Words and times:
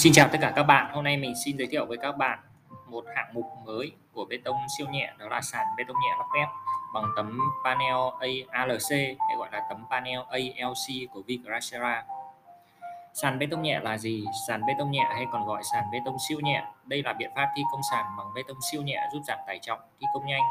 Xin 0.00 0.12
chào 0.12 0.28
tất 0.32 0.38
cả 0.40 0.52
các 0.56 0.62
bạn. 0.62 0.94
Hôm 0.94 1.04
nay 1.04 1.16
mình 1.16 1.34
xin 1.44 1.56
giới 1.56 1.66
thiệu 1.66 1.86
với 1.86 1.98
các 2.02 2.16
bạn 2.16 2.38
một 2.86 3.04
hạng 3.16 3.34
mục 3.34 3.44
mới 3.66 3.92
của 4.12 4.24
bê 4.24 4.38
tông 4.44 4.56
siêu 4.78 4.86
nhẹ 4.90 5.12
đó 5.18 5.26
là 5.28 5.40
sàn 5.40 5.66
bê 5.76 5.84
tông 5.88 5.96
nhẹ 6.02 6.14
lắp 6.18 6.24
ghép 6.34 6.48
bằng 6.94 7.04
tấm 7.16 7.40
panel 7.64 7.96
ALC 8.50 8.90
hay 9.28 9.36
gọi 9.38 9.48
là 9.52 9.62
tấm 9.68 9.84
panel 9.90 10.18
ALC 10.30 11.10
của 11.12 11.22
Vigracera. 11.26 12.04
Sàn 13.14 13.38
bê 13.38 13.46
tông 13.50 13.62
nhẹ 13.62 13.80
là 13.82 13.98
gì? 13.98 14.24
Sàn 14.48 14.66
bê 14.66 14.74
tông 14.78 14.90
nhẹ 14.90 15.06
hay 15.14 15.26
còn 15.32 15.46
gọi 15.46 15.62
sàn 15.72 15.84
bê 15.92 15.98
tông 16.04 16.16
siêu 16.28 16.40
nhẹ. 16.40 16.64
Đây 16.84 17.02
là 17.02 17.12
biện 17.12 17.30
pháp 17.36 17.48
thi 17.56 17.62
công 17.72 17.80
sàn 17.90 18.04
bằng 18.18 18.34
bê 18.34 18.42
tông 18.48 18.58
siêu 18.72 18.82
nhẹ 18.82 19.08
giúp 19.12 19.20
giảm 19.28 19.38
tải 19.46 19.58
trọng, 19.62 19.80
thi 20.00 20.06
công 20.14 20.26
nhanh. 20.26 20.42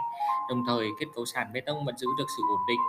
Đồng 0.49 0.63
thời 0.67 0.87
kết 0.99 1.05
cấu 1.15 1.25
sàn 1.25 1.53
bê 1.53 1.61
tông 1.61 1.85
vẫn 1.85 1.97
giữ 1.97 2.07
được 2.17 2.27
sự 2.37 2.43
ổn 2.49 2.59
định, 2.67 2.81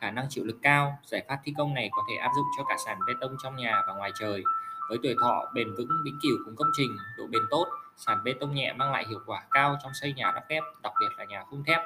khả 0.00 0.10
năng 0.10 0.26
chịu 0.28 0.44
lực 0.44 0.58
cao. 0.62 0.98
Giải 1.04 1.22
pháp 1.28 1.38
thi 1.44 1.52
công 1.58 1.74
này 1.74 1.88
có 1.92 2.02
thể 2.08 2.16
áp 2.16 2.30
dụng 2.36 2.46
cho 2.58 2.64
cả 2.64 2.76
sàn 2.86 2.98
bê 3.06 3.12
tông 3.20 3.36
trong 3.42 3.56
nhà 3.56 3.82
và 3.86 3.94
ngoài 3.94 4.10
trời 4.20 4.42
với 4.90 4.98
tuổi 5.02 5.14
thọ 5.20 5.50
bền 5.54 5.74
vững 5.74 5.88
vĩnh 6.04 6.18
cửu 6.22 6.38
cùng 6.44 6.56
công 6.56 6.68
trình, 6.76 6.96
độ 7.18 7.26
bền 7.26 7.42
tốt, 7.50 7.66
sàn 7.96 8.24
bê 8.24 8.34
tông 8.40 8.54
nhẹ 8.54 8.72
mang 8.72 8.92
lại 8.92 9.04
hiệu 9.08 9.20
quả 9.26 9.44
cao 9.50 9.76
trong 9.82 9.92
xây 9.94 10.12
nhà 10.12 10.32
lắp 10.32 10.44
ghép, 10.48 10.62
đặc 10.82 10.92
biệt 11.00 11.06
là 11.18 11.24
nhà 11.24 11.44
khung 11.44 11.64
thép. 11.64 11.80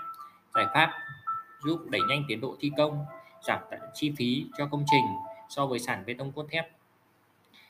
Giải 0.54 0.66
pháp 0.74 0.92
giúp 1.64 1.80
đẩy 1.90 2.00
nhanh 2.08 2.24
tiến 2.28 2.40
độ 2.40 2.56
thi 2.60 2.70
công, 2.76 3.04
giảm 3.42 3.60
chi 3.94 4.12
phí 4.16 4.46
cho 4.58 4.66
công 4.66 4.84
trình 4.90 5.04
so 5.48 5.66
với 5.66 5.78
sàn 5.78 6.04
bê 6.06 6.14
tông 6.18 6.32
cốt 6.32 6.46
thép. 6.50 6.70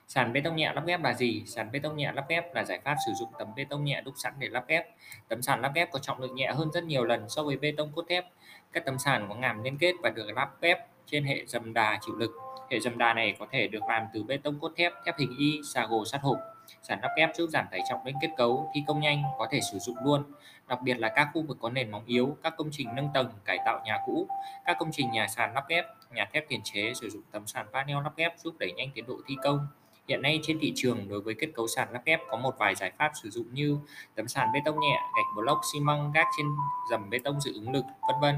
Sàn 0.09 0.33
bê 0.33 0.41
tông 0.41 0.57
nhẹ 0.57 0.73
lắp 0.75 0.87
ghép 0.87 1.03
là 1.03 1.13
gì? 1.13 1.43
Sàn 1.47 1.73
bê 1.73 1.79
tông 1.79 1.97
nhẹ 1.97 2.13
lắp 2.15 2.25
ghép 2.29 2.55
là 2.55 2.65
giải 2.65 2.81
pháp 2.85 2.97
sử 3.07 3.13
dụng 3.21 3.29
tấm 3.39 3.49
bê 3.57 3.65
tông 3.71 3.85
nhẹ 3.85 4.03
đúc 4.05 4.15
sẵn 4.17 4.33
để 4.39 4.49
lắp 4.49 4.65
ghép. 4.69 4.87
Tấm 5.29 5.43
sàn 5.43 5.61
lắp 5.61 5.73
ghép 5.75 5.93
có 5.93 5.99
trọng 5.99 6.21
lượng 6.21 6.35
nhẹ 6.35 6.53
hơn 6.53 6.71
rất 6.73 6.85
nhiều 6.85 7.05
lần 7.05 7.29
so 7.29 7.43
với 7.43 7.57
bê 7.57 7.73
tông 7.77 7.93
cốt 7.93 8.05
thép. 8.09 8.25
Các 8.73 8.85
tấm 8.85 8.99
sàn 8.99 9.27
có 9.29 9.35
ngàm 9.35 9.63
liên 9.63 9.79
kết 9.79 9.95
và 10.03 10.11
được 10.11 10.27
lắp 10.37 10.51
ghép 10.61 10.79
trên 11.07 11.25
hệ 11.25 11.45
dầm 11.47 11.73
đà 11.73 11.99
chịu 12.03 12.17
lực 12.17 12.31
Hệ 12.75 12.81
dầm 12.81 12.99
đà 12.99 13.15
này 13.15 13.37
có 13.39 13.47
thể 13.51 13.69
được 13.69 13.83
làm 13.89 14.07
từ 14.13 14.23
bê 14.23 14.37
tông 14.37 14.61
cốt 14.61 14.73
thép, 14.77 14.93
thép 15.05 15.19
hình 15.19 15.37
y, 15.39 15.61
xà 15.75 15.87
gồ 15.87 16.05
sắt 16.05 16.21
hộp. 16.23 16.39
Sản 16.83 16.99
lắp 17.03 17.09
ghép 17.17 17.31
giúp 17.35 17.51
giảm 17.53 17.67
tải 17.71 17.81
trọng 17.89 18.07
lên 18.07 18.15
kết 18.23 18.29
cấu, 18.37 18.71
thi 18.75 18.83
công 18.87 19.01
nhanh, 19.01 19.23
có 19.39 19.49
thể 19.51 19.61
sử 19.73 19.79
dụng 19.79 19.97
luôn. 20.05 20.25
Đặc 20.69 20.83
biệt 20.83 20.99
là 20.99 21.09
các 21.09 21.29
khu 21.35 21.43
vực 21.43 21.57
có 21.61 21.71
nền 21.71 21.91
móng 21.91 22.03
yếu, 22.07 22.37
các 22.43 22.55
công 22.57 22.69
trình 22.73 22.89
nâng 22.95 23.09
tầng, 23.15 23.29
cải 23.45 23.59
tạo 23.67 23.81
nhà 23.85 23.99
cũ, 24.07 24.29
các 24.65 24.77
công 24.79 24.89
trình 24.93 25.11
nhà 25.11 25.29
sàn 25.29 25.55
lắp 25.55 25.65
ghép, 25.69 25.85
nhà 26.11 26.29
thép 26.33 26.49
tiền 26.49 26.61
chế 26.65 26.93
sử 26.95 27.11
dụng 27.11 27.23
tấm 27.31 27.47
sàn 27.47 27.67
panel 27.73 27.97
lắp 28.05 28.13
ghép 28.17 28.35
giúp 28.39 28.55
đẩy 28.59 28.73
nhanh 28.73 28.91
tiến 28.95 29.07
độ 29.07 29.17
thi 29.27 29.37
công. 29.43 29.67
Hiện 30.09 30.23
nay 30.23 30.41
trên 30.43 30.59
thị 30.61 30.73
trường 30.77 31.09
đối 31.09 31.21
với 31.21 31.35
kết 31.39 31.49
cấu 31.55 31.69
sàn 31.69 31.89
lắp 31.93 32.03
ghép 32.05 32.21
có 32.31 32.37
một 32.37 32.59
vài 32.59 32.75
giải 32.75 32.93
pháp 32.99 33.13
sử 33.23 33.31
dụng 33.31 33.55
như 33.55 33.79
tấm 34.15 34.29
sàn 34.29 34.49
bê 34.55 34.61
tông 34.65 34.81
nhẹ, 34.81 34.99
gạch 35.17 35.37
block 35.37 35.61
xi 35.73 35.81
măng 35.81 36.13
gác 36.13 36.27
trên 36.39 36.47
dầm 36.91 37.11
bê 37.11 37.19
tông 37.25 37.41
dự 37.41 37.53
ứng 37.55 37.73
lực, 37.73 37.85
vân 38.01 38.21
vân. 38.21 38.37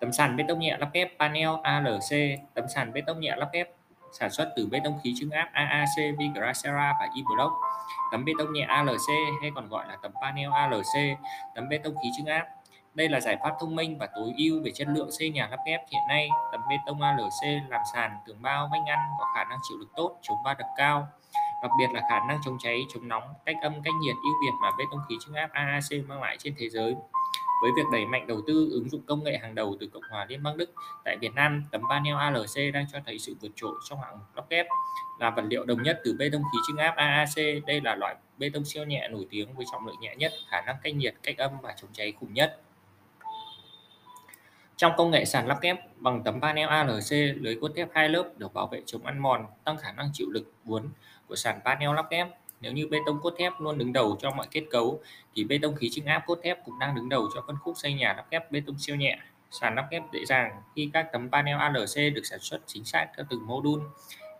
Tấm 0.00 0.12
sàn 0.12 0.36
bê 0.36 0.44
tông 0.48 0.58
nhẹ 0.58 0.76
lắp 0.78 0.88
ghép 0.92 1.12
panel 1.18 1.48
ALC, 1.62 2.38
tấm 2.54 2.64
sàn 2.74 2.92
bê 2.92 3.00
tông 3.06 3.20
nhẹ 3.20 3.34
lắp 3.36 3.48
ghép 3.52 3.70
sản 4.12 4.30
xuất 4.30 4.52
từ 4.56 4.66
bê 4.70 4.80
tông 4.84 4.98
khí 5.04 5.14
trưng 5.20 5.30
áp 5.30 5.50
AAC, 5.52 6.18
Vigracera 6.18 6.94
và 7.00 7.08
E-Block. 7.16 7.52
Tấm 8.12 8.24
bê 8.24 8.32
tông 8.38 8.52
nhẹ 8.52 8.64
ALC 8.68 9.08
hay 9.40 9.50
còn 9.54 9.68
gọi 9.68 9.86
là 9.88 9.96
tấm 10.02 10.12
panel 10.22 10.50
ALC, 10.52 11.18
tấm 11.54 11.68
bê 11.68 11.78
tông 11.78 11.94
khí 12.02 12.08
trưng 12.16 12.26
áp. 12.26 12.46
Đây 12.94 13.08
là 13.08 13.20
giải 13.20 13.36
pháp 13.42 13.54
thông 13.60 13.76
minh 13.76 13.98
và 13.98 14.08
tối 14.14 14.32
ưu 14.36 14.62
về 14.64 14.70
chất 14.74 14.88
lượng 14.88 15.10
xây 15.12 15.30
nhà 15.30 15.48
lắp 15.50 15.60
ghép 15.66 15.80
hiện 15.92 16.02
nay. 16.08 16.28
Tấm 16.52 16.60
bê 16.70 16.76
tông 16.86 17.02
ALC 17.02 17.62
làm 17.68 17.80
sàn 17.94 18.10
tường 18.26 18.42
bao 18.42 18.68
vách 18.72 18.82
ngăn 18.86 18.98
có 19.18 19.24
khả 19.34 19.44
năng 19.44 19.58
chịu 19.68 19.78
lực 19.78 19.88
tốt, 19.96 20.18
chống 20.22 20.38
va 20.44 20.54
đập 20.54 20.68
cao. 20.76 21.08
Đặc 21.62 21.70
biệt 21.78 21.86
là 21.92 22.00
khả 22.10 22.20
năng 22.28 22.38
chống 22.44 22.56
cháy, 22.60 22.82
chống 22.94 23.08
nóng, 23.08 23.34
cách 23.44 23.56
âm, 23.62 23.82
cách 23.82 23.94
nhiệt 24.00 24.16
ưu 24.24 24.34
việt 24.42 24.52
mà 24.62 24.70
bê 24.78 24.84
tông 24.90 25.00
khí 25.08 25.14
trưng 25.26 25.34
áp 25.34 25.50
AAC 25.52 26.08
mang 26.08 26.22
lại 26.22 26.36
trên 26.38 26.54
thế 26.58 26.68
giới. 26.68 26.96
Với 27.62 27.70
việc 27.76 27.82
đẩy 27.92 28.06
mạnh 28.06 28.26
đầu 28.26 28.40
tư 28.46 28.68
ứng 28.72 28.88
dụng 28.88 29.02
công 29.06 29.24
nghệ 29.24 29.38
hàng 29.38 29.54
đầu 29.54 29.76
từ 29.80 29.86
Cộng 29.86 30.02
hòa 30.10 30.26
Liên 30.28 30.42
bang 30.42 30.56
Đức, 30.56 30.70
tại 31.04 31.16
Việt 31.20 31.34
Nam, 31.34 31.64
tấm 31.70 31.82
panel 31.90 32.14
ALC 32.14 32.74
đang 32.74 32.86
cho 32.92 32.98
thấy 33.06 33.18
sự 33.18 33.34
vượt 33.40 33.52
trội 33.56 33.74
trong 33.88 34.00
hạng 34.00 34.18
mục 34.18 34.36
lắp 34.36 34.44
ghép. 34.50 34.66
Là 35.20 35.30
vật 35.30 35.44
liệu 35.48 35.64
đồng 35.64 35.82
nhất 35.82 36.00
từ 36.04 36.16
bê 36.18 36.28
tông 36.32 36.42
khí 36.42 36.58
trưng 36.68 36.76
áp 36.76 36.96
AAC, 36.96 37.64
đây 37.66 37.80
là 37.80 37.94
loại 37.94 38.16
bê 38.38 38.50
tông 38.54 38.64
siêu 38.64 38.84
nhẹ 38.84 39.08
nổi 39.08 39.26
tiếng 39.30 39.54
với 39.54 39.66
trọng 39.72 39.86
lượng 39.86 40.00
nhẹ 40.00 40.16
nhất, 40.16 40.32
khả 40.48 40.60
năng 40.60 40.76
cách 40.82 40.94
nhiệt, 40.94 41.14
cách 41.22 41.38
âm 41.38 41.50
và 41.62 41.74
chống 41.80 41.90
cháy 41.92 42.12
khủng 42.20 42.34
nhất. 42.34 42.60
Trong 44.76 44.92
công 44.96 45.10
nghệ 45.10 45.24
sàn 45.24 45.46
lắp 45.46 45.58
ghép 45.60 45.76
bằng 45.96 46.22
tấm 46.24 46.40
panel 46.40 46.68
ALC, 46.68 47.10
lưới 47.40 47.58
cốt 47.60 47.68
thép 47.76 47.88
hai 47.94 48.08
lớp 48.08 48.30
được 48.36 48.54
bảo 48.54 48.66
vệ 48.66 48.82
chống 48.86 49.06
ăn 49.06 49.18
mòn, 49.18 49.46
tăng 49.64 49.76
khả 49.76 49.92
năng 49.92 50.10
chịu 50.12 50.26
lực 50.30 50.52
uốn 50.66 50.88
của 51.26 51.36
sàn 51.36 51.60
panel 51.64 51.94
lắp 51.94 52.06
ghép 52.10 52.28
nếu 52.60 52.72
như 52.72 52.86
bê 52.86 52.98
tông 53.06 53.20
cốt 53.22 53.34
thép 53.38 53.52
luôn 53.58 53.78
đứng 53.78 53.92
đầu 53.92 54.16
cho 54.20 54.30
mọi 54.30 54.46
kết 54.50 54.62
cấu 54.70 55.00
thì 55.34 55.44
bê 55.44 55.58
tông 55.62 55.74
khí 55.74 55.90
trưng 55.92 56.06
áp 56.06 56.22
cốt 56.26 56.38
thép 56.42 56.64
cũng 56.64 56.78
đang 56.78 56.94
đứng 56.94 57.08
đầu 57.08 57.28
cho 57.34 57.44
phân 57.46 57.56
khúc 57.60 57.74
xây 57.76 57.94
nhà 57.94 58.14
lắp 58.16 58.26
ghép 58.30 58.52
bê 58.52 58.62
tông 58.66 58.78
siêu 58.78 58.96
nhẹ. 58.96 59.18
Sàn 59.50 59.74
lắp 59.74 59.88
ghép 59.90 60.02
dễ 60.12 60.24
dàng 60.24 60.62
khi 60.76 60.90
các 60.92 61.06
tấm 61.12 61.30
panel 61.30 61.56
ALC 61.56 62.14
được 62.14 62.22
sản 62.24 62.38
xuất 62.38 62.60
chính 62.66 62.84
xác 62.84 63.06
theo 63.16 63.26
từng 63.30 63.46
module. 63.46 63.84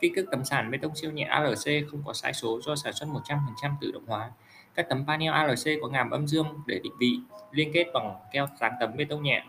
Kích 0.00 0.12
thước 0.16 0.24
tấm 0.30 0.44
sàn 0.44 0.70
bê 0.70 0.78
tông 0.82 0.96
siêu 0.96 1.10
nhẹ 1.10 1.24
ALC 1.24 1.90
không 1.90 2.02
có 2.06 2.12
sai 2.12 2.32
số 2.32 2.60
do 2.62 2.76
sản 2.76 2.92
xuất 2.92 3.08
100% 3.08 3.70
tự 3.80 3.92
động 3.92 4.06
hóa. 4.06 4.30
Các 4.74 4.86
tấm 4.88 5.06
panel 5.06 5.32
ALC 5.32 5.80
có 5.82 5.88
ngàm 5.88 6.10
âm 6.10 6.26
dương 6.26 6.46
để 6.66 6.80
định 6.82 6.92
vị, 6.98 7.18
liên 7.52 7.70
kết 7.74 7.86
bằng 7.94 8.14
keo 8.32 8.48
dán 8.60 8.72
tấm 8.80 8.96
bê 8.96 9.04
tông 9.04 9.22
nhẹ 9.22 9.44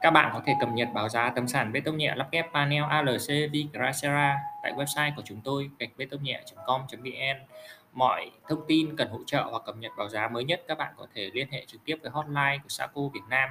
các 0.00 0.10
bạn 0.10 0.30
có 0.34 0.42
thể 0.46 0.54
cập 0.60 0.68
nhật 0.68 0.88
báo 0.94 1.08
giá 1.08 1.30
tấm 1.30 1.48
sàn 1.48 1.72
bê 1.72 1.80
tông 1.80 1.96
nhẹ 1.96 2.14
lắp 2.16 2.28
ghép 2.32 2.46
panel 2.52 2.82
ALC 2.88 3.52
Vigracera 3.52 4.36
tại 4.62 4.72
website 4.72 5.12
của 5.16 5.22
chúng 5.24 5.40
tôi, 5.44 5.70
gạch 5.78 5.90
bê 5.96 6.06
tông 6.10 6.22
nhẹ.com.vn. 6.22 7.46
Mọi 7.92 8.30
thông 8.48 8.64
tin 8.68 8.96
cần 8.96 9.08
hỗ 9.08 9.18
trợ 9.26 9.42
hoặc 9.50 9.62
cập 9.66 9.76
nhật 9.76 9.92
báo 9.96 10.08
giá 10.08 10.28
mới 10.28 10.44
nhất, 10.44 10.62
các 10.68 10.78
bạn 10.78 10.94
có 10.96 11.06
thể 11.14 11.30
liên 11.32 11.48
hệ 11.50 11.64
trực 11.66 11.84
tiếp 11.84 11.96
với 12.02 12.10
hotline 12.10 12.58
của 12.62 12.68
Saco 12.68 13.00
Việt 13.14 13.20
Nam 13.28 13.50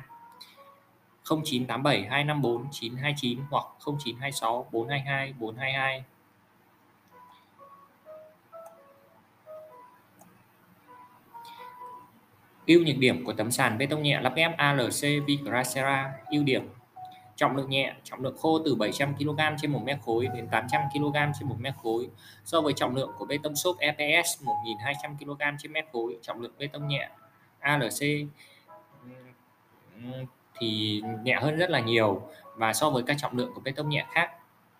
0987 1.29 2.07
254 2.09 2.67
929 2.71 3.39
hoặc 3.49 3.65
0926 3.85 4.67
422 4.71 5.33
422. 5.39 6.03
Ưu 12.67 12.83
nhược 12.83 12.97
điểm 12.97 13.25
của 13.25 13.33
tấm 13.33 13.51
sàn 13.51 13.77
bê 13.77 13.85
tông 13.85 14.03
nhẹ 14.03 14.21
lắp 14.21 14.33
ghép 14.35 14.57
ALC 14.57 15.25
Vigracera 15.27 16.11
ưu 16.31 16.43
điểm. 16.43 16.69
Trọng 17.35 17.57
lượng 17.57 17.69
nhẹ, 17.69 17.93
trọng 18.03 18.23
lượng 18.23 18.37
khô 18.37 18.59
từ 18.65 18.75
700 18.75 19.15
kg 19.15 19.39
trên 19.61 19.71
1 19.71 19.81
mét 19.83 19.97
khối 20.01 20.27
đến 20.35 20.47
800 20.51 20.81
kg 20.93 21.15
trên 21.39 21.49
1 21.49 21.55
mét 21.59 21.73
khối. 21.83 22.07
So 22.45 22.61
với 22.61 22.73
trọng 22.73 22.95
lượng 22.95 23.11
của 23.17 23.25
bê 23.25 23.37
tông 23.43 23.55
xốp 23.55 23.77
EPS 23.77 24.43
1200 24.43 25.17
kg 25.17 25.41
trên 25.59 25.73
mét 25.73 25.85
khối, 25.93 26.17
trọng 26.21 26.41
lượng 26.41 26.51
bê 26.57 26.67
tông 26.67 26.87
nhẹ 26.87 27.09
ALC 27.59 28.27
thì 30.59 31.01
nhẹ 31.23 31.35
hơn 31.41 31.57
rất 31.57 31.69
là 31.69 31.79
nhiều. 31.79 32.21
Và 32.55 32.73
so 32.73 32.89
với 32.89 33.03
các 33.03 33.17
trọng 33.19 33.37
lượng 33.37 33.51
của 33.55 33.61
bê 33.61 33.71
tông 33.71 33.89
nhẹ 33.89 34.05
khác 34.11 34.31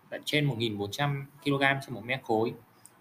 là 0.10 0.18
trên 0.26 0.46
1400 0.46 1.26
kg 1.44 1.60
trên 1.60 1.94
1 1.96 2.02
mét 2.06 2.24
khối 2.24 2.54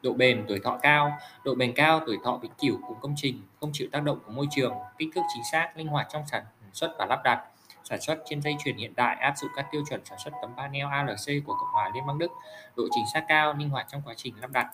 độ 0.07 0.13
bền 0.13 0.45
tuổi 0.49 0.61
thọ 0.65 0.79
cao. 0.83 1.13
Độ 1.45 1.55
bền 1.55 1.73
cao 1.73 2.01
tuổi 2.07 2.19
thọ 2.25 2.37
vĩnh 2.37 2.53
cửu 2.59 2.79
của 2.89 2.95
công 2.95 3.15
trình, 3.17 3.43
không 3.61 3.71
chịu 3.73 3.89
tác 3.93 4.03
động 4.03 4.19
của 4.27 4.33
môi 4.33 4.47
trường, 4.51 4.73
kích 4.99 5.09
thước 5.15 5.21
chính 5.35 5.43
xác, 5.53 5.77
linh 5.77 5.87
hoạt 5.87 6.07
trong 6.11 6.23
sản 6.31 6.45
xuất 6.73 6.95
và 6.99 7.07
lắp 7.07 7.21
đặt. 7.25 7.45
Sản 7.85 8.01
xuất 8.01 8.19
trên 8.29 8.43
dây 8.43 8.57
chuyền 8.65 8.77
hiện 8.77 8.93
đại 8.97 9.17
áp 9.17 9.35
dụng 9.37 9.51
các 9.57 9.67
tiêu 9.73 9.85
chuẩn 9.91 10.05
sản 10.05 10.19
xuất 10.25 10.31
tấm 10.43 10.51
panel 10.57 10.87
ALC 10.91 11.45
của 11.47 11.55
Cộng 11.55 11.73
hòa 11.73 11.91
Liên 11.95 12.07
bang 12.07 12.19
Đức. 12.19 12.31
Độ 12.77 12.85
chính 12.95 13.05
xác 13.15 13.25
cao, 13.29 13.55
linh 13.55 13.69
hoạt 13.69 13.87
trong 13.89 14.03
quá 14.05 14.15
trình 14.17 14.35
lắp 14.41 14.51
đặt. 14.51 14.67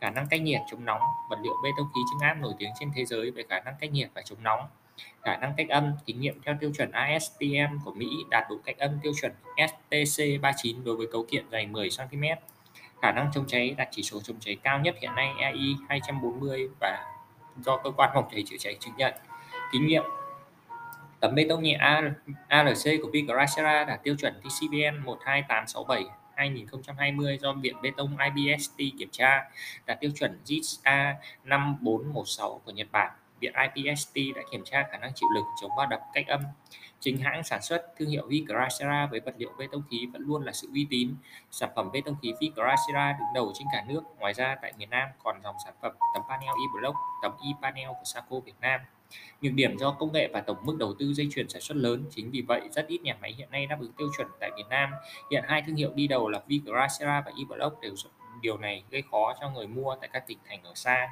Khả 0.00 0.10
năng 0.10 0.26
cách 0.30 0.42
nhiệt, 0.42 0.60
chống 0.70 0.84
nóng, 0.84 1.00
vật 1.30 1.38
liệu 1.42 1.54
bê 1.64 1.70
tông 1.76 1.86
khí 1.94 2.00
trưng 2.10 2.28
áp 2.28 2.34
nổi 2.34 2.52
tiếng 2.58 2.70
trên 2.80 2.90
thế 2.94 3.04
giới 3.04 3.30
về 3.30 3.42
khả 3.48 3.60
năng 3.60 3.74
cách 3.80 3.92
nhiệt 3.92 4.10
và 4.14 4.22
chống 4.22 4.42
nóng. 4.42 4.60
Khả 5.22 5.36
năng 5.36 5.52
cách 5.56 5.68
âm 5.68 5.92
kinh 6.06 6.20
nghiệm 6.20 6.40
theo 6.42 6.56
tiêu 6.60 6.72
chuẩn 6.76 6.90
ASTM 6.90 7.78
của 7.84 7.92
Mỹ 7.92 8.06
đạt 8.30 8.44
độ 8.50 8.56
cách 8.64 8.78
âm 8.78 8.98
tiêu 9.02 9.12
chuẩn 9.20 9.32
STC 9.56 10.24
39 10.42 10.84
đối 10.84 10.96
với 10.96 11.06
cấu 11.12 11.26
kiện 11.30 11.50
dày 11.50 11.66
10 11.66 11.88
cm 11.98 12.22
khả 13.02 13.12
năng 13.12 13.30
chống 13.34 13.44
cháy 13.46 13.74
đạt 13.78 13.88
chỉ 13.90 14.02
số 14.02 14.20
chống 14.20 14.36
cháy 14.40 14.56
cao 14.62 14.80
nhất 14.80 14.94
hiện 15.00 15.14
nay 15.14 15.32
EI 15.38 15.74
240 15.88 16.68
và 16.80 17.04
do 17.56 17.76
cơ 17.76 17.90
quan 17.90 18.10
phòng 18.14 18.28
cháy 18.30 18.44
chữa 18.46 18.56
cháy 18.58 18.76
chứng 18.80 18.96
nhận 18.96 19.14
kinh 19.72 19.86
nghiệm, 19.86 20.02
tấm 21.20 21.34
bê 21.34 21.46
tông 21.48 21.62
nhẹ 21.62 21.78
ALC 22.48 23.02
của 23.02 23.10
Vigracera 23.12 23.84
đạt 23.84 24.02
tiêu 24.02 24.16
chuẩn 24.18 24.40
TCBN 24.40 25.04
12867 25.04 26.04
2020 26.34 27.38
do 27.38 27.52
Viện 27.52 27.76
Bê 27.82 27.90
tông 27.96 28.16
IBST 28.18 28.76
kiểm 28.98 29.08
tra 29.12 29.50
đạt 29.86 30.00
tiêu 30.00 30.10
chuẩn 30.18 30.40
JISA 30.44 31.14
5416 31.44 32.60
của 32.64 32.72
Nhật 32.72 32.88
Bản. 32.92 33.12
Viện 33.40 33.52
IPST 33.74 34.14
đã 34.36 34.42
kiểm 34.50 34.64
tra 34.64 34.86
khả 34.90 34.98
năng 34.98 35.10
chịu 35.14 35.28
lực 35.34 35.44
chống 35.62 35.70
va 35.78 35.86
đập 35.86 36.00
cách 36.14 36.26
âm 36.26 36.40
Chính 37.00 37.18
hãng 37.18 37.44
sản 37.44 37.62
xuất 37.62 37.86
thương 37.96 38.08
hiệu 38.08 38.26
Vigracera 38.26 39.06
với 39.10 39.20
vật 39.20 39.34
liệu 39.38 39.50
bê 39.58 39.66
tông 39.72 39.82
khí 39.90 40.06
vẫn 40.12 40.22
luôn 40.22 40.44
là 40.44 40.52
sự 40.52 40.68
uy 40.72 40.86
tín. 40.90 41.14
Sản 41.50 41.70
phẩm 41.76 41.90
bê 41.92 42.00
tông 42.04 42.16
khí 42.22 42.32
Vigracera 42.40 43.12
đứng 43.18 43.28
đầu 43.34 43.52
trên 43.58 43.68
cả 43.72 43.84
nước. 43.88 44.02
Ngoài 44.18 44.34
ra 44.34 44.56
tại 44.62 44.72
miền 44.78 44.90
Nam 44.90 45.08
còn 45.24 45.42
dòng 45.42 45.56
sản 45.64 45.74
phẩm 45.82 45.92
tấm 46.14 46.22
panel 46.28 46.48
e-block, 46.48 46.96
tấm 47.22 47.32
e-panel 47.42 47.88
của 47.88 48.04
Saco 48.04 48.40
Việt 48.40 48.54
Nam. 48.60 48.80
Nhược 49.40 49.52
điểm 49.52 49.78
do 49.78 49.90
công 49.90 50.12
nghệ 50.12 50.28
và 50.32 50.40
tổng 50.40 50.56
mức 50.62 50.76
đầu 50.78 50.94
tư 50.98 51.14
dây 51.14 51.28
chuyền 51.34 51.48
sản 51.48 51.62
xuất 51.62 51.76
lớn, 51.76 52.04
chính 52.10 52.30
vì 52.30 52.40
vậy 52.40 52.60
rất 52.72 52.86
ít 52.86 53.02
nhà 53.02 53.16
máy 53.20 53.34
hiện 53.38 53.50
nay 53.50 53.66
đáp 53.66 53.76
ứng 53.80 53.92
tiêu 53.92 54.08
chuẩn 54.16 54.28
tại 54.40 54.50
Việt 54.56 54.66
Nam. 54.70 54.90
Hiện 55.30 55.44
hai 55.48 55.62
thương 55.66 55.76
hiệu 55.76 55.92
đi 55.94 56.08
đầu 56.08 56.28
là 56.28 56.40
Vigracera 56.46 57.22
và 57.26 57.32
e-block 57.38 57.80
đều 57.80 57.94
điều 58.40 58.58
này 58.58 58.84
gây 58.90 59.02
khó 59.10 59.34
cho 59.40 59.50
người 59.50 59.66
mua 59.66 59.96
tại 60.00 60.08
các 60.12 60.26
tỉnh 60.26 60.38
thành 60.48 60.62
ở 60.62 60.72
xa. 60.74 61.08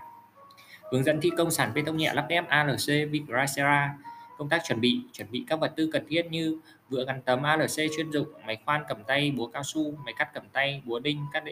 Hướng 0.93 1.05
dẫn 1.05 1.21
thi 1.21 1.31
công 1.39 1.51
sàn 1.51 1.75
bê 1.75 1.83
tông 1.87 1.97
nhẹ 1.97 2.13
lắp 2.15 2.27
ghép 2.29 2.49
ALC 2.49 3.11
Vigracera 3.11 3.95
công 4.39 4.49
tác 4.49 4.63
chuẩn 4.67 4.81
bị 4.81 5.01
chuẩn 5.13 5.31
bị 5.31 5.45
các 5.49 5.61
vật 5.61 5.73
tư 5.77 5.91
cần 5.93 6.07
thiết 6.09 6.27
như 6.31 6.61
vựa 6.89 7.05
gắn 7.05 7.23
tấm 7.23 7.43
ALC 7.43 7.77
chuyên 7.97 8.11
dụng 8.11 8.29
máy 8.47 8.59
khoan 8.65 8.85
cầm 8.89 9.05
tay 9.05 9.31
búa 9.31 9.47
cao 9.47 9.63
su 9.63 9.97
máy 10.05 10.15
cắt 10.19 10.31
cầm 10.35 10.49
tay 10.53 10.83
búa 10.85 10.99
đinh 10.99 11.27
các 11.33 11.45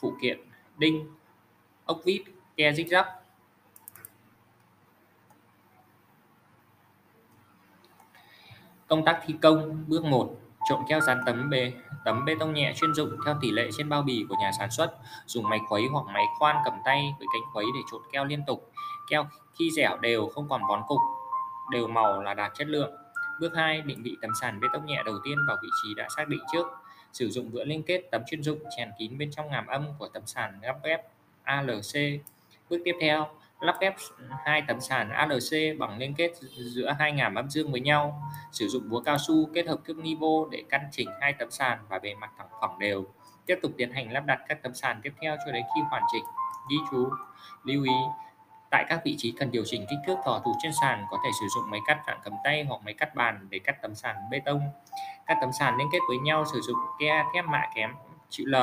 phụ 0.00 0.14
kiện 0.20 0.40
đinh 0.76 1.06
ốc 1.84 2.00
vít, 2.04 2.22
ke 2.56 2.72
dích 2.72 2.88
rắc. 2.88 3.06
Công 8.86 9.04
tác 9.04 9.20
thi 9.26 9.34
công 9.42 9.84
bước 9.88 10.04
1 10.04 10.36
trộn 10.68 10.82
keo 10.88 11.00
dán 11.00 11.18
tấm 11.26 11.50
bê 11.50 11.72
tấm 12.04 12.24
bê 12.24 12.34
tông 12.40 12.54
nhẹ 12.54 12.72
chuyên 12.76 12.94
dụng 12.94 13.16
theo 13.24 13.36
tỷ 13.40 13.50
lệ 13.50 13.70
trên 13.78 13.88
bao 13.88 14.02
bì 14.02 14.24
của 14.28 14.36
nhà 14.40 14.50
sản 14.58 14.70
xuất. 14.70 14.96
Dùng 15.26 15.48
máy 15.48 15.58
khuấy 15.68 15.86
hoặc 15.92 16.06
máy 16.06 16.24
khoan 16.38 16.56
cầm 16.64 16.74
tay 16.84 17.14
với 17.18 17.26
cánh 17.32 17.42
khuấy 17.52 17.66
để 17.74 17.80
trộn 17.90 18.02
keo 18.12 18.24
liên 18.24 18.42
tục. 18.46 18.72
Keo 19.10 19.26
khi 19.58 19.70
dẻo 19.70 19.98
đều 19.98 20.28
không 20.28 20.48
còn 20.48 20.62
bón 20.68 20.82
cục 20.88 20.98
đều 21.70 21.88
màu 21.88 22.22
là 22.22 22.34
đạt 22.34 22.52
chất 22.54 22.68
lượng. 22.68 22.92
Bước 23.40 23.52
2 23.54 23.80
định 23.80 24.02
vị 24.02 24.16
tấm 24.22 24.30
sàn 24.40 24.60
bê 24.60 24.68
tông 24.72 24.86
nhẹ 24.86 25.02
đầu 25.06 25.14
tiên 25.24 25.38
vào 25.48 25.56
vị 25.62 25.68
trí 25.82 25.94
đã 25.94 26.08
xác 26.16 26.28
định 26.28 26.40
trước. 26.52 26.66
Sử 27.12 27.28
dụng 27.30 27.50
vữa 27.50 27.64
liên 27.64 27.82
kết 27.82 28.02
tấm 28.10 28.22
chuyên 28.26 28.42
dụng 28.42 28.58
chèn 28.76 28.88
kín 28.98 29.18
bên 29.18 29.30
trong 29.30 29.50
ngàm 29.50 29.66
âm 29.66 29.86
của 29.98 30.08
tấm 30.08 30.22
sàn 30.26 30.58
lắp 30.62 30.76
ghép 30.84 31.00
ALC 31.42 32.20
bước 32.70 32.78
tiếp 32.84 32.94
theo, 33.00 33.26
lắp 33.60 33.76
ghép 33.80 33.94
hai 34.44 34.62
tấm 34.68 34.80
sàn 34.80 35.10
ALC 35.10 35.78
bằng 35.78 35.98
liên 35.98 36.14
kết 36.14 36.32
giữa 36.74 36.92
hai 36.98 37.12
ngàm 37.12 37.34
âm 37.34 37.50
dương 37.50 37.72
với 37.72 37.80
nhau. 37.80 38.22
Sử 38.52 38.68
dụng 38.68 38.88
búa 38.88 39.00
cao 39.00 39.18
su 39.18 39.48
kết 39.54 39.66
hợp 39.66 39.78
thước 39.84 39.98
nivo 39.98 40.48
để 40.50 40.62
căn 40.70 40.88
chỉnh 40.92 41.08
hai 41.20 41.32
tấm 41.32 41.50
sàn 41.50 41.78
và 41.88 41.98
bề 41.98 42.14
mặt 42.14 42.30
thẳng 42.38 42.48
phẳng 42.60 42.78
đều. 42.78 43.06
Tiếp 43.46 43.58
tục 43.62 43.72
tiến 43.76 43.92
hành 43.92 44.12
lắp 44.12 44.26
đặt 44.26 44.40
các 44.48 44.62
tấm 44.62 44.74
sàn 44.74 45.00
tiếp 45.02 45.12
theo 45.20 45.36
cho 45.46 45.52
đến 45.52 45.64
khi 45.74 45.80
hoàn 45.90 46.02
chỉnh. 46.12 46.24
Ghi 46.70 46.76
chú, 46.90 47.08
lưu 47.64 47.84
ý 47.84 47.92
tại 48.74 48.84
các 48.88 49.00
vị 49.04 49.14
trí 49.18 49.32
cần 49.38 49.50
điều 49.50 49.62
chỉnh 49.66 49.86
kích 49.90 49.98
thước 50.06 50.16
thò 50.24 50.38
thủ 50.44 50.54
trên 50.62 50.72
sàn, 50.80 51.04
có 51.10 51.18
thể 51.24 51.30
sử 51.40 51.46
dụng 51.54 51.70
máy 51.70 51.80
cắt 51.86 51.98
dạng 52.06 52.20
cầm 52.24 52.32
tay 52.44 52.64
hoặc 52.64 52.80
máy 52.84 52.94
cắt 52.94 53.14
bàn 53.14 53.46
để 53.50 53.58
cắt 53.58 53.82
tấm 53.82 53.94
sàn 53.94 54.16
bê 54.30 54.40
tông. 54.44 54.60
Các 55.26 55.38
tấm 55.40 55.50
sàn 55.58 55.76
liên 55.78 55.88
kết 55.92 55.98
với 56.08 56.18
nhau 56.18 56.44
sử 56.52 56.60
dụng 56.60 56.76
ke 57.00 57.24
thép 57.34 57.44
mạ 57.44 57.62
kém, 57.74 57.90
chữ 58.30 58.44
L, 58.46 58.54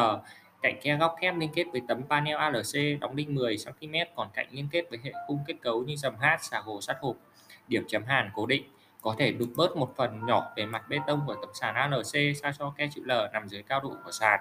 cạnh 0.62 0.80
ke 0.82 0.96
góc 0.96 1.16
thép 1.22 1.36
liên 1.36 1.50
kết 1.54 1.66
với 1.72 1.82
tấm 1.88 2.02
panel 2.10 2.36
ALC 2.36 3.00
đóng 3.02 3.16
đinh 3.16 3.36
10 3.36 3.58
cm 3.66 3.94
còn 4.16 4.30
cạnh 4.34 4.48
liên 4.52 4.68
kết 4.72 4.86
với 4.90 5.00
hệ 5.04 5.12
khung 5.28 5.40
kết 5.48 5.54
cấu 5.62 5.84
như 5.84 5.96
dầm 5.96 6.16
hát, 6.20 6.44
xà 6.44 6.62
gồ 6.66 6.82
sắt 6.82 6.98
hộp, 7.02 7.16
điểm 7.68 7.84
chấm 7.88 8.04
hàn, 8.06 8.30
cố 8.34 8.46
định. 8.46 8.64
Có 9.02 9.16
thể 9.18 9.32
đục 9.32 9.50
bớt 9.56 9.78
một 9.78 9.94
phần 9.96 10.26
nhỏ 10.26 10.52
về 10.56 10.66
mặt 10.66 10.90
bê 10.90 11.00
tông 11.08 11.22
của 11.28 11.36
tấm 11.36 11.50
sàn 11.54 11.76
ALC 11.76 12.38
sao 12.42 12.52
cho 12.60 12.74
ke 12.78 12.90
chữ 12.96 13.02
L 13.06 13.12
nằm 13.34 13.48
dưới 13.48 13.64
cao 13.64 13.80
độ 13.80 13.94
của 14.06 14.12
sàn. 14.12 14.40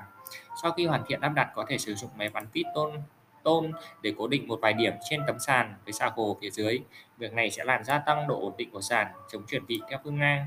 Sau 0.62 0.72
khi 0.72 0.87
hoàn 0.87 1.02
thiện 1.06 1.20
lắp 1.20 1.32
đặt, 1.34 1.50
có 1.55 1.64
thể 1.69 1.78
sử 1.78 1.94
dụng 1.94 2.11
máy 2.17 2.28
bắn 2.28 2.46
piston 2.46 3.02
tôn 3.42 3.72
để 4.02 4.14
cố 4.19 4.28
định 4.28 4.48
một 4.48 4.58
vài 4.62 4.72
điểm 4.72 4.92
trên 5.10 5.20
tấm 5.26 5.38
sàn 5.38 5.75
với 5.84 5.92
xà 5.92 6.12
gồ 6.16 6.38
phía 6.40 6.50
dưới. 6.50 6.81
Việc 7.19 7.32
này 7.32 7.50
sẽ 7.50 7.64
làm 7.64 7.84
gia 7.84 7.98
tăng 7.98 8.28
độ 8.28 8.40
ổn 8.40 8.52
định 8.58 8.70
của 8.70 8.81
sàn 8.81 9.06
chống 9.32 9.42
chuyển 9.46 9.64
vị 9.66 9.81
theo 9.90 9.98
phương 10.04 10.19
ngang. 10.19 10.46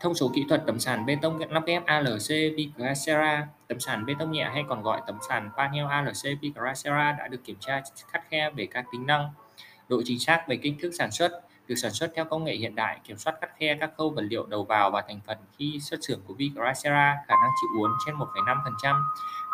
Thông 0.00 0.14
số 0.14 0.30
kỹ 0.34 0.44
thuật 0.48 0.62
tấm 0.66 0.80
sàn 0.80 1.06
bê 1.06 1.16
tông 1.22 1.38
lắp 1.50 1.62
ghép 1.66 1.86
ALC 1.86 2.28
Vicracera 2.56 3.48
Tấm 3.68 3.80
sàn 3.80 4.06
bê 4.06 4.14
tông 4.18 4.32
nhẹ 4.32 4.44
hay 4.44 4.64
còn 4.68 4.82
gọi 4.82 5.00
tấm 5.06 5.18
sàn 5.28 5.50
panel 5.56 5.84
ALC 5.86 6.40
Vicracera 6.40 7.12
đã 7.18 7.28
được 7.28 7.44
kiểm 7.44 7.56
tra 7.60 7.82
khắt 8.08 8.22
khe 8.28 8.50
về 8.50 8.66
các 8.66 8.84
tính 8.92 9.06
năng, 9.06 9.30
độ 9.88 10.02
chính 10.04 10.18
xác 10.18 10.44
về 10.48 10.56
kích 10.56 10.74
thước 10.82 10.90
sản 10.98 11.10
xuất, 11.10 11.42
được 11.68 11.74
sản 11.74 11.90
xuất 11.90 12.12
theo 12.14 12.24
công 12.24 12.44
nghệ 12.44 12.54
hiện 12.54 12.74
đại, 12.74 13.00
kiểm 13.04 13.16
soát 13.16 13.34
khắt 13.40 13.50
khe 13.58 13.76
các 13.80 13.90
khâu 13.96 14.10
vật 14.10 14.22
liệu 14.22 14.46
đầu 14.46 14.64
vào 14.64 14.90
và 14.90 15.02
thành 15.08 15.20
phần 15.26 15.38
khi 15.58 15.80
xuất 15.80 16.00
xưởng 16.02 16.20
của 16.26 16.34
Vicracera, 16.34 17.16
khả 17.28 17.34
năng 17.42 17.50
chịu 17.60 17.80
uốn 17.80 17.90
trên 18.06 18.14
1,5%, 18.14 19.02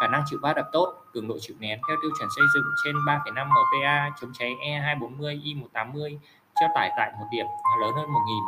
khả 0.00 0.08
năng 0.08 0.22
chịu 0.26 0.38
va 0.42 0.52
đập 0.52 0.66
tốt, 0.72 0.94
cường 1.12 1.28
độ 1.28 1.38
chịu 1.40 1.56
nén 1.60 1.80
theo 1.88 1.96
tiêu 2.02 2.10
chuẩn 2.18 2.28
xây 2.36 2.44
dựng 2.54 2.64
trên 2.84 2.96
3,5 2.96 3.46
MPa, 3.46 4.16
chống 4.20 4.32
cháy 4.38 4.54
E240 4.66 5.42
I180, 5.42 6.18
treo 6.60 6.68
tải 6.74 6.90
tại 6.96 7.12
một 7.18 7.26
điểm 7.32 7.46
lớn 7.80 7.92
hơn 7.94 8.06
1.000 8.08 8.42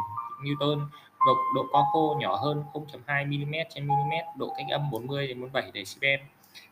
Newton, 0.45 0.87
độ, 1.27 1.35
độ 1.55 1.67
co 1.73 1.87
khô 1.93 2.17
nhỏ 2.21 2.37
hơn 2.37 2.65
0.2 2.73 3.27
mm 3.27 3.55
trên 3.75 3.87
mm, 3.87 4.13
độ 4.39 4.55
cách 4.57 4.67
âm 4.71 4.91
40 4.91 5.27
đến 5.27 5.41
47 5.41 5.71
decibel. 5.75 6.21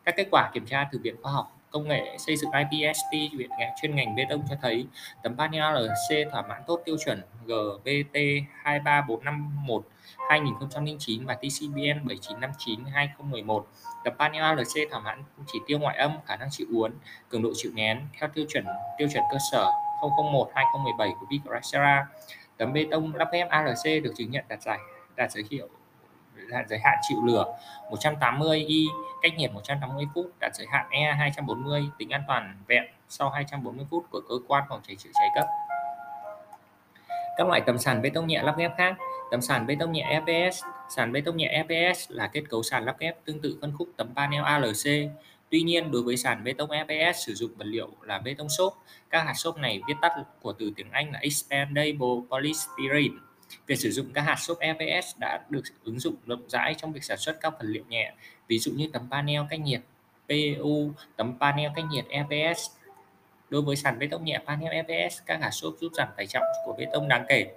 Các 0.03 0.15
kết 0.17 0.27
quả 0.31 0.51
kiểm 0.53 0.65
tra 0.65 0.87
từ 0.91 0.99
Viện 1.03 1.15
Khoa 1.21 1.31
học 1.31 1.51
Công 1.73 1.87
nghệ 1.87 2.17
xây 2.17 2.35
dựng 2.37 2.51
IPST 2.51 3.37
Viện 3.37 3.49
chuyên 3.81 3.95
ngành 3.95 4.15
bê 4.15 4.25
tông 4.29 4.43
cho 4.49 4.55
thấy 4.61 4.87
tấm 5.23 5.37
panel 5.37 5.63
LC 5.77 6.31
thỏa 6.31 6.41
mãn 6.41 6.61
tốt 6.67 6.81
tiêu 6.85 6.97
chuẩn 7.05 7.21
GBT 7.45 8.17
23451 8.63 9.83
2009 10.29 11.25
và 11.25 11.35
TCBN 11.35 12.07
7959 12.07 12.85
2011. 12.93 13.67
Tấm 14.03 14.13
panel 14.19 14.59
LC 14.59 14.91
thỏa 14.91 14.99
mãn 14.99 15.23
chỉ 15.47 15.59
tiêu 15.67 15.79
ngoại 15.79 15.97
âm, 15.97 16.11
khả 16.25 16.35
năng 16.35 16.49
chịu 16.51 16.67
uốn, 16.71 16.93
cường 17.29 17.41
độ 17.41 17.49
chịu 17.55 17.71
nén 17.75 18.07
theo 18.19 18.29
tiêu 18.33 18.45
chuẩn 18.49 18.65
tiêu 18.97 19.07
chuẩn 19.13 19.23
cơ 19.31 19.37
sở 19.51 19.71
001 20.31 20.51
2017 20.55 21.09
của 21.19 21.25
Vicracera 21.29 22.07
tấm 22.57 22.73
bê 22.73 22.87
tông 22.91 23.15
lắp 23.15 23.27
ghép 23.31 23.49
ALC 23.49 24.03
được 24.03 24.13
chứng 24.17 24.31
nhận 24.31 24.45
đạt 24.47 24.61
giải 24.61 24.79
đạt 25.15 25.31
giới 25.31 25.43
hiệu 25.51 25.69
hạn 26.53 26.65
giới 26.69 26.79
hạn 26.79 26.97
chịu 27.09 27.17
lửa 27.25 27.45
180 27.91 28.65
y 28.67 28.87
cách 29.21 29.33
nhiệt 29.37 29.51
180 29.53 30.05
phút 30.15 30.31
đạt 30.39 30.55
giới 30.55 30.67
hạn 30.71 30.85
E 30.89 31.13
240 31.13 31.83
tính 31.97 32.09
an 32.09 32.23
toàn 32.27 32.57
vẹn 32.67 32.83
sau 33.09 33.29
240 33.29 33.85
phút 33.89 34.05
của 34.11 34.21
cơ 34.29 34.35
quan 34.47 34.63
phòng 34.69 34.81
cháy 34.87 34.95
chữa 34.95 35.09
cháy 35.13 35.27
cấp. 35.35 35.47
Các 37.37 37.47
loại 37.47 37.61
tấm 37.61 37.77
sàn 37.77 38.01
bê 38.01 38.09
tông 38.09 38.27
nhẹ 38.27 38.41
lắp 38.43 38.57
ghép 38.57 38.71
khác. 38.77 38.95
Tấm 39.31 39.41
sàn 39.41 39.65
bê 39.65 39.75
tông 39.79 39.91
nhẹ 39.91 40.21
EPS 40.25 40.63
sàn 40.89 41.11
bê 41.11 41.21
tông 41.21 41.37
nhẹ 41.37 41.47
EPS 41.47 42.11
là 42.11 42.27
kết 42.27 42.43
cấu 42.49 42.63
sàn 42.63 42.85
lắp 42.85 42.95
ghép 42.99 43.25
tương 43.25 43.41
tự 43.41 43.57
phân 43.61 43.73
khúc 43.77 43.89
tấm 43.97 44.15
panel 44.15 44.43
ALC 44.43 45.11
Tuy 45.53 45.61
nhiên, 45.61 45.91
đối 45.91 46.03
với 46.03 46.17
sàn 46.17 46.43
bê 46.43 46.53
tông 46.53 46.71
EPS 46.71 47.25
sử 47.25 47.33
dụng 47.33 47.51
vật 47.57 47.65
liệu 47.65 47.89
là 48.01 48.19
bê 48.19 48.33
tông 48.33 48.49
xốp, 48.49 48.83
các 49.09 49.23
hạt 49.23 49.33
xốp 49.33 49.57
này 49.57 49.81
viết 49.87 49.93
tắt 50.01 50.11
của 50.41 50.53
từ 50.53 50.71
tiếng 50.75 50.91
Anh 50.91 51.11
là 51.11 51.19
Expandable 51.19 52.07
Polystyrene. 52.29 53.15
Việc 53.67 53.75
sử 53.75 53.91
dụng 53.91 54.05
các 54.13 54.21
hạt 54.21 54.35
xốp 54.35 54.59
EPS 54.59 55.17
đã 55.19 55.45
được 55.49 55.63
ứng 55.83 55.99
dụng 55.99 56.15
rộng 56.25 56.49
rãi 56.49 56.75
trong 56.77 56.93
việc 56.93 57.03
sản 57.03 57.17
xuất 57.17 57.37
các 57.41 57.53
vật 57.53 57.65
liệu 57.65 57.83
nhẹ, 57.89 58.13
ví 58.47 58.59
dụ 58.59 58.71
như 58.71 58.89
tấm 58.93 59.07
panel 59.11 59.41
cách 59.49 59.59
nhiệt 59.59 59.81
PU, 60.29 60.91
tấm 61.15 61.33
panel 61.39 61.71
cách 61.75 61.85
nhiệt 61.91 62.05
EPS. 62.09 62.69
Đối 63.49 63.61
với 63.61 63.75
sàn 63.75 63.99
bê 63.99 64.07
tông 64.07 64.25
nhẹ 64.25 64.39
panel 64.45 64.71
EPS, 64.71 65.19
các 65.25 65.41
hạt 65.41 65.51
xốp 65.51 65.73
giúp 65.81 65.91
giảm 65.93 66.07
tải 66.17 66.27
trọng 66.27 66.43
của 66.65 66.73
bê 66.77 66.85
tông 66.93 67.07
đáng 67.07 67.25
kể. 67.27 67.51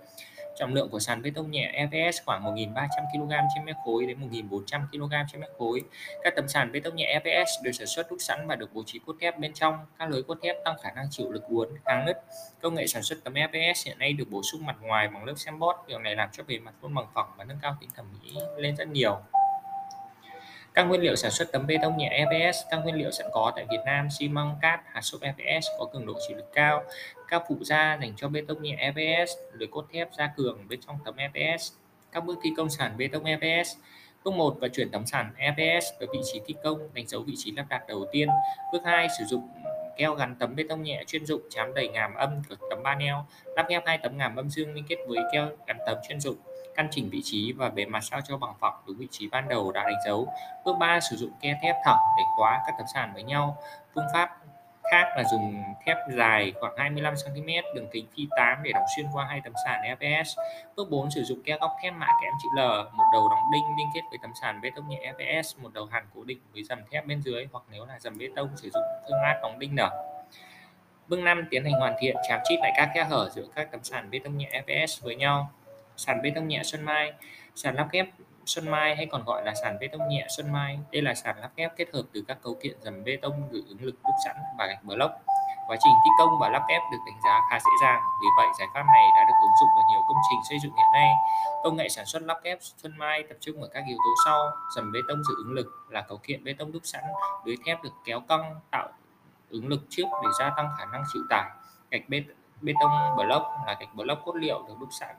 Trọng 0.59 0.75
lượng 0.75 0.89
của 0.89 0.99
sàn 0.99 1.23
bê 1.23 1.31
tông 1.35 1.51
nhẹ 1.51 1.71
EPS 1.73 2.23
khoảng 2.25 2.45
1.300 2.45 2.89
kg 3.13 3.31
trên 3.55 3.65
mét 3.65 3.77
khối 3.85 4.07
đến 4.07 4.31
1.400 4.31 4.87
kg 4.93 5.13
trên 5.33 5.41
mét 5.41 5.51
khối. 5.59 5.83
Các 6.23 6.33
tấm 6.37 6.49
sàn 6.49 6.73
bê 6.73 6.81
tông 6.81 6.97
nhẹ 6.97 7.07
EPS 7.07 7.51
được 7.63 7.73
sản 7.73 7.87
xuất 7.87 8.11
đúc 8.11 8.19
sẵn 8.21 8.47
và 8.47 8.57
được 8.57 8.71
bố 8.75 8.83
trí 8.87 9.01
cốt 9.07 9.17
thép 9.21 9.39
bên 9.39 9.53
trong. 9.53 9.79
Các 9.99 10.11
lưới 10.11 10.23
cốt 10.23 10.39
thép 10.43 10.57
tăng 10.65 10.77
khả 10.83 10.91
năng 10.91 11.07
chịu 11.11 11.33
lực 11.33 11.43
uốn, 11.49 11.69
kháng 11.85 12.07
nứt. 12.07 12.19
Công 12.63 12.75
nghệ 12.75 12.87
sản 12.87 13.03
xuất 13.03 13.25
tấm 13.25 13.35
EPS 13.35 13.87
hiện 13.87 13.99
nay 13.99 14.13
được 14.13 14.31
bổ 14.31 14.43
sung 14.43 14.67
mặt 14.67 14.77
ngoài 14.81 15.09
bằng 15.09 15.25
lớp 15.25 15.35
xem 15.37 15.59
bót. 15.59 15.77
Điều 15.89 15.99
này 15.99 16.15
làm 16.17 16.29
cho 16.33 16.43
bề 16.43 16.59
mặt 16.59 16.75
khuôn 16.83 16.95
bằng 16.95 17.07
phẳng 17.15 17.31
và 17.37 17.45
nâng 17.45 17.59
cao 17.63 17.77
tính 17.81 17.91
thẩm 17.97 18.07
mỹ 18.13 18.41
lên 18.57 18.77
rất 18.77 18.89
nhiều. 18.89 19.19
Các 20.77 20.83
nguyên 20.83 21.01
liệu 21.01 21.17
sản 21.17 21.31
xuất 21.31 21.53
tấm 21.53 21.67
bê 21.67 21.79
tông 21.83 21.97
nhẹ 21.97 22.09
EPS, 22.09 22.59
các 22.71 22.77
nguyên 22.77 22.95
liệu 22.95 23.11
sẵn 23.11 23.27
có 23.33 23.53
tại 23.57 23.67
Việt 23.71 23.81
Nam, 23.87 24.09
xi 24.11 24.29
măng, 24.29 24.57
cát, 24.63 24.81
hạt 24.87 25.01
xốp 25.01 25.21
EPS 25.21 25.67
có 25.79 25.85
cường 25.93 26.07
độ 26.07 26.13
chịu 26.29 26.37
lực 26.37 26.53
cao, 26.55 26.85
các 27.29 27.43
phụ 27.49 27.57
gia 27.61 27.99
dành 28.01 28.13
cho 28.17 28.29
bê 28.29 28.43
tông 28.49 28.63
nhẹ 28.63 28.77
EPS, 28.79 29.33
lưới 29.53 29.67
cốt 29.67 29.85
thép 29.93 30.09
gia 30.19 30.27
cường 30.37 30.69
bên 30.69 30.81
trong 30.87 30.99
tấm 31.05 31.15
EPS, 31.17 31.73
các 32.13 32.25
bước 32.25 32.39
thi 32.43 32.51
công 32.57 32.71
sàn 32.71 32.97
bê 32.97 33.09
tông 33.09 33.25
EPS. 33.25 33.77
Bước 34.25 34.35
1 34.35 34.57
và 34.61 34.69
chuyển 34.69 34.91
tấm 34.91 35.07
sàn 35.07 35.31
EPS 35.37 35.87
tới 35.99 36.09
vị 36.13 36.19
trí 36.33 36.41
thi 36.47 36.55
công, 36.65 36.89
đánh 36.95 37.07
dấu 37.07 37.23
vị 37.23 37.35
trí 37.37 37.51
lắp 37.51 37.67
đặt 37.69 37.83
đầu 37.89 38.07
tiên. 38.13 38.29
Bước 38.73 38.83
2 38.85 39.09
sử 39.19 39.25
dụng 39.25 39.49
keo 39.97 40.15
gắn 40.15 40.37
tấm 40.39 40.57
bê 40.57 40.65
tông 40.69 40.83
nhẹ 40.83 41.03
chuyên 41.07 41.27
dụng 41.27 41.41
chám 41.51 41.75
đầy 41.75 41.89
ngàm 41.89 42.15
âm 42.15 42.43
của 42.49 42.57
tấm 42.71 42.79
panel, 42.85 43.15
lắp 43.57 43.67
ghép 43.69 43.83
hai 43.87 43.99
tấm 43.99 44.19
ngàm 44.19 44.37
âm 44.37 44.51
dương 44.51 44.75
liên 44.75 44.85
kết 44.89 44.97
với 45.09 45.19
keo 45.33 45.49
gắn 45.67 45.79
tấm 45.87 45.99
chuyên 46.09 46.21
dụng 46.21 46.37
căn 46.77 46.89
chỉnh 46.91 47.11
vị 47.11 47.21
trí 47.25 47.53
và 47.53 47.69
bề 47.69 47.87
mặt 47.87 48.01
sao 48.01 48.21
cho 48.29 48.37
bằng 48.37 48.55
phẳng 48.61 48.75
đúng 48.87 48.97
vị 48.97 49.09
trí 49.11 49.29
ban 49.29 49.49
đầu 49.49 49.73
đã 49.73 49.85
đánh 49.85 50.01
dấu. 50.07 50.33
Bước 50.65 50.77
3 50.79 51.01
sử 51.01 51.17
dụng 51.17 51.31
ke 51.41 51.59
thép 51.63 51.77
thẳng 51.85 51.99
để 52.19 52.23
khóa 52.37 52.61
các 52.67 52.75
tấm 52.79 52.87
sàn 52.95 53.13
với 53.15 53.23
nhau. 53.23 53.57
Phương 53.95 54.07
pháp 54.13 54.39
khác 54.93 55.09
là 55.17 55.25
dùng 55.25 55.63
thép 55.85 55.97
dài 56.11 56.53
khoảng 56.61 56.77
25 56.77 57.15
cm 57.25 57.47
đường 57.75 57.89
kính 57.93 58.07
phi 58.17 58.29
8 58.37 58.63
để 58.63 58.73
đóng 58.73 58.85
xuyên 58.97 59.07
qua 59.13 59.25
hai 59.25 59.41
tấm 59.45 59.53
sàn 59.65 59.83
FPS. 59.83 60.25
Bước 60.77 60.91
4 60.91 61.11
sử 61.11 61.25
dụng 61.25 61.43
ke 61.45 61.59
góc 61.61 61.77
thép 61.83 61.93
mạ 61.93 62.07
kẽm 62.23 62.33
chữ 62.43 62.49
L, 62.57 62.61
một 62.93 63.05
đầu 63.13 63.29
đóng 63.29 63.51
đinh 63.53 63.63
liên 63.79 63.87
kết 63.95 64.01
với 64.11 64.19
tấm 64.23 64.31
sàn 64.43 64.61
bê 64.61 64.71
tông 64.77 64.89
nhẹ 64.89 65.13
FPS, 65.17 65.63
một 65.63 65.73
đầu 65.75 65.87
hàn 65.87 66.05
cố 66.15 66.25
định 66.25 66.39
với 66.53 66.65
dầm 66.65 66.79
thép 66.91 67.07
bên 67.07 67.23
dưới 67.23 67.47
hoặc 67.53 67.65
nếu 67.71 67.87
là 67.87 67.99
dầm 67.99 68.19
bê 68.19 68.29
tông 68.37 68.49
sử 68.57 68.71
dụng 68.71 68.83
thương 69.09 69.23
mát 69.23 69.39
đóng 69.43 69.59
đinh 69.59 69.75
nở. 69.75 69.91
Bước 71.09 71.19
5 71.19 71.47
tiến 71.51 71.65
hành 71.65 71.73
hoàn 71.73 71.95
thiện 72.01 72.17
chạm 72.29 72.41
chít 72.45 72.59
lại 72.61 72.73
các 72.77 72.91
khe 72.95 73.05
hở 73.05 73.31
giữa 73.35 73.47
các 73.55 73.71
tấm 73.71 73.81
sàn 73.83 74.11
bê 74.11 74.19
tông 74.25 74.39
nhẹ 74.39 74.63
FPS 74.67 75.05
với 75.05 75.17
nhau 75.17 75.51
sàn 75.97 76.23
bê 76.23 76.33
tông 76.35 76.49
nhẹ 76.49 76.63
Xuân 76.65 76.85
Mai. 76.85 77.13
Sàn 77.55 77.75
lắp 77.75 77.89
ghép 77.93 78.09
Xuân 78.47 78.69
Mai 78.69 78.97
hay 78.97 79.07
còn 79.07 79.25
gọi 79.25 79.45
là 79.45 79.55
sàn 79.55 79.79
bê 79.81 79.89
tông 79.89 80.09
nhẹ 80.09 80.27
Xuân 80.37 80.53
Mai. 80.53 80.79
Đây 80.93 81.03
là 81.03 81.15
sàn 81.15 81.39
lắp 81.39 81.51
ghép 81.57 81.77
kết 81.77 81.89
hợp 81.95 82.03
từ 82.13 82.25
các 82.29 82.43
cấu 82.43 82.55
kiện 82.63 82.77
dầm 82.81 83.05
bê 83.05 83.19
tông, 83.23 83.49
gửi 83.51 83.63
ứng 83.69 83.79
lực 83.81 83.95
đúc 84.05 84.15
sẵn 84.25 84.37
và 84.59 84.67
gạch 84.67 84.85
block 84.85 85.13
quá 85.69 85.77
trình 85.85 85.93
thi 86.05 86.11
công 86.19 86.39
và 86.41 86.49
lắp 86.49 86.63
ghép 86.69 86.83
được 86.93 86.99
đánh 87.07 87.21
giá 87.25 87.41
khá 87.51 87.59
dễ 87.59 87.71
dàng, 87.83 88.03
vì 88.21 88.29
vậy 88.37 88.47
giải 88.59 88.69
pháp 88.75 88.83
này 88.83 89.05
đã 89.17 89.25
được 89.29 89.35
ứng 89.43 89.57
dụng 89.61 89.69
vào 89.77 89.85
nhiều 89.91 90.01
công 90.09 90.17
trình 90.31 90.41
xây 90.49 90.59
dựng 90.63 90.73
hiện 90.77 90.87
nay. 90.93 91.11
Công 91.65 91.77
nghệ 91.77 91.89
sản 91.89 92.07
xuất 92.07 92.23
lắp 92.23 92.39
ghép 92.43 92.59
Xuân 92.61 92.99
Mai 92.99 93.23
tập 93.29 93.37
trung 93.41 93.61
vào 93.61 93.69
các 93.75 93.85
yếu 93.89 93.97
tố 93.99 94.15
sau. 94.25 94.51
Dầm 94.77 94.93
bê 94.93 95.01
tông 95.09 95.25
giữ 95.25 95.35
ứng 95.37 95.53
lực 95.53 95.67
là 95.89 96.01
cấu 96.01 96.19
kiện 96.19 96.45
bê 96.45 96.53
tông 96.59 96.73
đúc 96.73 96.83
sẵn, 96.85 97.05
lưới 97.45 97.57
thép 97.67 97.83
được 97.83 97.93
kéo 98.05 98.21
cong 98.29 98.61
tạo 98.71 98.89
ứng 99.51 99.69
lực 99.69 99.81
trước 99.89 100.05
để 100.23 100.29
gia 100.39 100.51
tăng 100.57 100.71
khả 100.79 100.85
năng 100.85 101.05
chịu 101.13 101.23
tải. 101.31 101.51
Gạch 101.91 102.09
bê 102.09 102.25
bê 102.61 102.73
tông 102.81 103.17
block 103.17 103.47
là 103.67 103.77
gạch 103.81 103.95
block 103.95 104.25
cốt 104.25 104.37
liệu 104.37 104.65
được 104.69 104.75
đúc 104.81 104.89
sẵn 105.01 105.17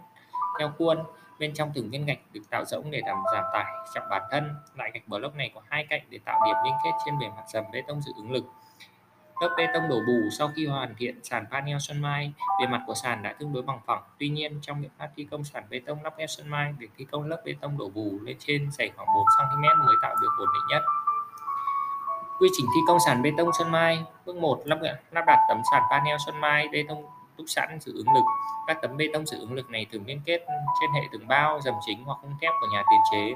theo 0.59 0.71
khuôn 0.77 0.97
Bên 1.39 1.53
trong 1.53 1.71
từng 1.73 1.89
viên 1.89 2.05
gạch 2.05 2.19
được 2.33 2.41
tạo 2.49 2.65
rỗng 2.65 2.91
để 2.91 3.01
làm 3.05 3.17
giảm 3.33 3.43
tải 3.53 3.65
trọng 3.93 4.09
bản 4.09 4.21
thân. 4.31 4.55
Loại 4.75 4.91
gạch 4.93 5.07
block 5.07 5.35
này 5.35 5.51
có 5.55 5.61
hai 5.69 5.85
cạnh 5.89 6.01
để 6.09 6.19
tạo 6.25 6.41
điểm 6.45 6.55
liên 6.65 6.73
kết 6.83 6.91
trên 7.05 7.19
bề 7.19 7.27
mặt 7.29 7.43
dầm 7.47 7.63
bê 7.73 7.81
tông 7.87 8.01
dự 8.01 8.11
ứng 8.15 8.31
lực. 8.31 8.43
Lớp 9.41 9.49
bê 9.57 9.67
tông 9.73 9.89
đổ 9.89 9.99
bù 10.07 10.29
sau 10.37 10.49
khi 10.55 10.65
hoàn 10.65 10.95
thiện 10.97 11.19
sàn 11.23 11.45
panel 11.51 11.77
Xuân 11.79 12.01
Mai, 12.01 12.33
bề 12.61 12.67
mặt 12.67 12.81
của 12.87 12.93
sàn 12.93 13.23
đã 13.23 13.33
tương 13.33 13.53
đối 13.53 13.63
bằng 13.63 13.79
phẳng. 13.85 14.03
Tuy 14.19 14.29
nhiên, 14.29 14.59
trong 14.61 14.81
biện 14.81 14.91
pháp 14.99 15.09
thi 15.15 15.27
công 15.31 15.43
sàn 15.43 15.63
bê 15.69 15.81
tông 15.85 16.03
lắp 16.03 16.13
ghép 16.17 16.29
Xuân 16.29 16.49
Mai, 16.49 16.73
việc 16.79 16.89
thi 16.97 17.05
công 17.11 17.23
lớp 17.23 17.41
bê 17.45 17.55
tông 17.61 17.77
đổ 17.77 17.89
bù 17.89 18.19
lên 18.21 18.37
trên 18.39 18.71
dày 18.71 18.91
khoảng 18.95 19.07
4 19.07 19.25
cm 19.37 19.85
mới 19.85 19.95
tạo 20.01 20.15
được 20.21 20.29
ổn 20.39 20.47
định 20.53 20.67
nhất. 20.69 20.83
Quy 22.39 22.47
trình 22.57 22.65
thi 22.75 22.81
công 22.87 22.99
sàn 22.99 23.21
bê 23.21 23.31
tông 23.37 23.49
Xuân 23.57 23.71
Mai 23.71 24.03
Bước 24.25 24.35
1 24.35 24.61
lắp, 24.65 24.79
lắp 25.11 25.23
đặt 25.27 25.39
tấm 25.49 25.61
sàn 25.71 25.83
panel 25.91 26.15
Xuân 26.25 26.41
Mai 26.41 26.67
bê 26.67 26.85
tông 26.87 27.05
đúc 27.37 27.45
sẵn 27.49 27.79
sự 27.79 27.93
ứng 27.95 28.13
lực. 28.13 28.23
Các 28.67 28.77
tấm 28.81 28.97
bê 28.97 29.09
tông 29.13 29.25
sự 29.25 29.39
ứng 29.39 29.53
lực 29.53 29.69
này 29.69 29.85
thường 29.91 30.03
liên 30.05 30.21
kết 30.25 30.45
trên 30.81 30.91
hệ 30.93 31.01
tường 31.11 31.27
bao, 31.27 31.59
dầm 31.61 31.73
chính 31.85 32.03
hoặc 32.03 32.17
khung 32.21 32.35
thép 32.41 32.51
của 32.61 32.67
nhà 32.73 32.83
tiền 32.91 32.99
chế. 33.11 33.35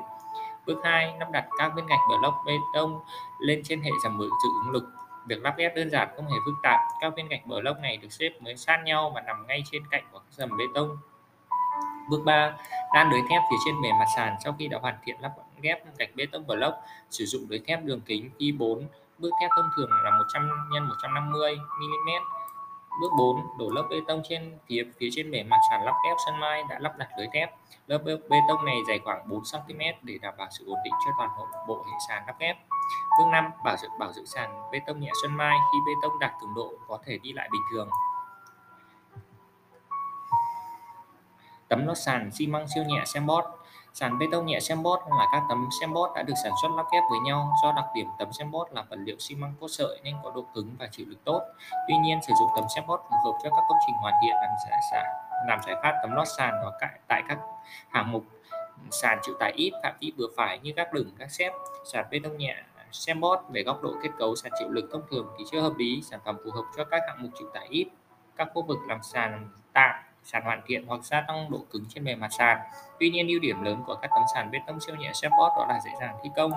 Bước 0.66 0.82
2 0.84 1.14
lắp 1.20 1.32
đặt 1.32 1.46
các 1.58 1.72
viên 1.76 1.86
gạch 1.86 2.00
block 2.20 2.36
bê 2.46 2.54
tông 2.74 3.00
lên 3.40 3.62
trên 3.64 3.82
hệ 3.82 3.92
dầm 4.04 4.18
sự 4.20 4.50
ứng 4.64 4.72
lực. 4.72 4.84
Việc 5.26 5.42
lắp 5.42 5.58
ghép 5.58 5.76
đơn 5.76 5.90
giản 5.90 6.10
không 6.16 6.26
hề 6.26 6.38
phức 6.46 6.56
tạp. 6.64 6.80
Các 7.02 7.14
viên 7.16 7.28
gạch 7.28 7.46
block 7.46 7.80
này 7.80 7.98
được 7.98 8.12
xếp 8.12 8.30
mới 8.40 8.58
sát 8.58 8.82
nhau 8.86 9.12
và 9.16 9.22
nằm 9.22 9.48
ngay 9.48 9.64
trên 9.72 9.84
cạnh 9.92 10.04
của 10.12 10.20
các 10.20 10.32
dầm 10.32 10.58
bê 10.58 10.66
tông. 10.74 10.98
Bước 12.10 12.22
3 12.26 12.54
đan 12.94 13.10
lưới 13.10 13.22
thép 13.30 13.42
phía 13.52 13.58
trên 13.66 13.82
bề 13.82 13.90
mặt 13.92 14.06
sàn 14.16 14.36
sau 14.44 14.56
khi 14.60 14.68
đã 14.68 14.78
hoàn 14.82 14.96
thiện 15.04 15.16
lắp 15.22 15.32
ghép 15.62 15.98
gạch 15.98 16.10
bê 16.16 16.26
tông 16.32 16.48
block 16.48 16.76
sử 17.10 17.26
dụng 17.26 17.46
lưới 17.50 17.60
thép 17.68 17.84
đường 17.84 18.02
kính 18.02 18.30
I4 18.40 18.84
bước 19.18 19.30
thép 19.42 19.50
thông 19.56 19.70
thường 19.78 19.90
là 20.04 20.12
100 20.18 20.50
x 20.70 20.74
150 20.90 21.56
mm 21.56 22.41
bước 23.02 23.12
4 23.18 23.58
đổ 23.58 23.70
lớp 23.70 23.88
bê 23.90 23.98
tông 24.08 24.22
trên 24.30 24.58
phía 24.68 24.84
phía 24.98 25.10
trên 25.12 25.32
bề 25.32 25.44
mặt 25.44 25.58
sàn 25.70 25.84
lắp 25.84 25.96
ghép 26.06 26.18
sân 26.26 26.40
mai 26.40 26.64
đã 26.70 26.80
lắp 26.80 26.98
đặt 26.98 27.10
lưới 27.18 27.28
thép. 27.34 27.56
Lớp 27.88 27.98
bê, 28.30 28.40
tông 28.48 28.66
này 28.66 28.76
dày 28.88 29.00
khoảng 29.00 29.30
4 29.30 29.42
cm 29.52 29.80
để 30.02 30.18
đảm 30.22 30.34
bảo 30.38 30.48
sự 30.52 30.66
ổn 30.68 30.78
định 30.84 30.94
cho 31.06 31.12
toàn 31.18 31.30
bộ 31.38 31.48
bộ 31.68 31.84
hệ 31.88 31.98
sàn 32.08 32.24
lắp 32.28 32.36
ghép. 32.40 32.58
Bước 33.20 33.26
5 33.32 33.52
bảo 33.64 33.78
dưỡng 33.78 34.00
bảo 34.00 34.14
dưỡng 34.14 34.26
sàn 34.26 34.72
bê 34.72 34.80
tông 34.88 35.00
nhẹ 35.00 35.12
sân 35.22 35.38
mai 35.38 35.58
khi 35.72 35.78
bê 35.88 35.94
tông 36.02 36.20
đạt 36.20 36.32
cường 36.42 36.54
độ 36.54 36.74
có 36.88 37.00
thể 37.06 37.18
đi 37.18 37.34
lại 37.34 37.50
bình 37.52 37.62
thường. 37.72 37.90
Tấm 41.68 41.88
lót 41.88 41.98
sàn 41.98 42.32
xi 42.32 42.48
măng 42.48 42.68
siêu 42.76 42.84
nhẹ 42.84 43.04
Sembot 43.06 43.44
Sàn 43.94 44.20
bê 44.20 44.26
tông 44.32 44.46
nhẹ 44.46 44.60
xem 44.60 44.84
bốt 44.84 45.00
là 45.10 45.28
các 45.32 45.44
tấm 45.50 45.70
xem 45.82 45.94
bốt 45.94 46.12
đã 46.16 46.24
được 46.24 46.34
sản 46.44 46.52
xuất 46.62 46.70
lắp 46.76 46.86
ghép 46.94 47.04
với 47.10 47.20
nhau. 47.20 47.54
Do 47.64 47.72
đặc 47.72 47.86
điểm 47.96 48.08
tấm 48.20 48.34
xem 48.34 48.52
bốt 48.52 48.68
là 48.72 48.82
vật 48.90 48.96
liệu 49.00 49.16
xi 49.20 49.36
măng 49.36 49.54
cốt 49.60 49.68
sợi 49.68 50.00
nên 50.04 50.16
có 50.24 50.32
độ 50.32 50.46
cứng 50.56 50.76
và 50.80 50.88
chịu 50.92 51.06
lực 51.10 51.24
tốt. 51.24 51.42
Tuy 51.88 51.96
nhiên, 51.98 52.20
sử 52.28 52.34
dụng 52.40 52.50
tấm 52.56 52.66
xem 52.76 52.84
bốt 52.88 53.02
phù 53.10 53.16
hợp 53.32 53.38
cho 53.44 53.50
các 53.50 53.64
công 53.70 53.78
trình 53.88 53.96
hoàn 53.96 54.14
thiện 54.24 54.36
làm 54.36 54.50
giải 54.66 55.06
làm 55.48 55.60
giải 55.66 55.76
pháp 55.84 55.94
tấm 56.02 56.12
lót 56.12 56.28
sàn 56.38 56.54
và 56.64 56.72
tại, 56.82 57.00
tại 57.08 57.24
các 57.28 57.38
hạng 57.90 58.12
mục 58.12 58.24
sàn 58.92 59.20
chịu 59.22 59.36
tải 59.40 59.52
ít 59.56 59.72
phạm 59.84 59.94
vi 60.00 60.12
vừa 60.18 60.28
phải 60.38 60.60
như 60.60 60.74
các 60.76 60.94
lửng 60.94 61.12
các 61.20 61.32
xếp. 61.32 61.52
Sàn 61.86 62.06
bê 62.12 62.20
tông 62.24 62.38
nhẹ 62.38 62.64
xem 62.92 63.20
bót 63.20 63.40
về 63.50 63.64
góc 63.64 63.82
độ 63.82 63.94
kết 64.04 64.10
cấu 64.18 64.36
sàn 64.36 64.52
chịu 64.60 64.70
lực 64.70 64.90
thông 64.92 65.02
thường 65.12 65.28
thì 65.38 65.44
chưa 65.52 65.62
hợp 65.62 65.74
lý. 65.78 66.02
Sản 66.02 66.20
phẩm 66.26 66.38
phù 66.46 66.52
hợp 66.52 66.64
cho 66.78 66.84
các 66.84 67.02
hạng 67.08 67.24
mục 67.24 67.32
chịu 67.40 67.50
tải 67.54 67.68
ít 67.70 67.88
các 68.36 68.48
khu 68.54 68.62
vực 68.62 68.78
làm 68.88 69.04
sàn 69.04 69.50
tạm 69.74 69.96
sàn 70.24 70.44
hoàn 70.44 70.62
thiện 70.66 70.86
hoặc 70.88 71.04
gia 71.04 71.22
tăng 71.22 71.52
độ 71.52 71.66
cứng 71.72 71.86
trên 71.90 72.04
bề 72.04 72.16
mặt 72.16 72.30
sàn. 72.38 72.60
Tuy 73.00 73.10
nhiên 73.10 73.28
ưu 73.28 73.40
điểm 73.40 73.64
lớn 73.64 73.84
của 73.88 73.96
các 73.96 74.12
tấm 74.16 74.24
sàn 74.34 74.52
bê 74.52 74.60
tông 74.68 74.80
siêu 74.80 74.96
nhẹ 74.96 75.12
Shepherd 75.14 75.56
đó 75.58 75.66
là 75.70 75.80
dễ 75.86 75.92
dàng 76.00 76.16
thi 76.24 76.30
công. 76.36 76.52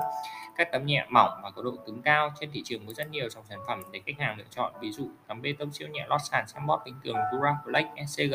Các 0.56 0.68
tấm 0.72 0.86
nhẹ 0.86 1.06
mỏng 1.08 1.40
và 1.42 1.50
có 1.50 1.62
độ 1.62 1.70
cứng 1.86 2.02
cao 2.02 2.32
trên 2.40 2.50
thị 2.52 2.62
trường 2.64 2.86
có 2.86 2.92
rất 2.92 3.10
nhiều 3.10 3.30
dòng 3.30 3.44
sản 3.48 3.58
phẩm 3.66 3.82
để 3.92 4.00
khách 4.06 4.18
hàng 4.18 4.38
lựa 4.38 4.44
chọn. 4.50 4.72
Ví 4.80 4.92
dụ 4.92 5.08
tấm 5.26 5.42
bê 5.42 5.54
tông 5.58 5.72
siêu 5.72 5.88
nhẹ 5.88 6.04
lót 6.08 6.20
sàn 6.24 6.46
Shepherd 6.46 6.84
bình 6.84 6.94
thường 7.04 7.16
duraflex 7.32 8.06
SCG, 8.06 8.34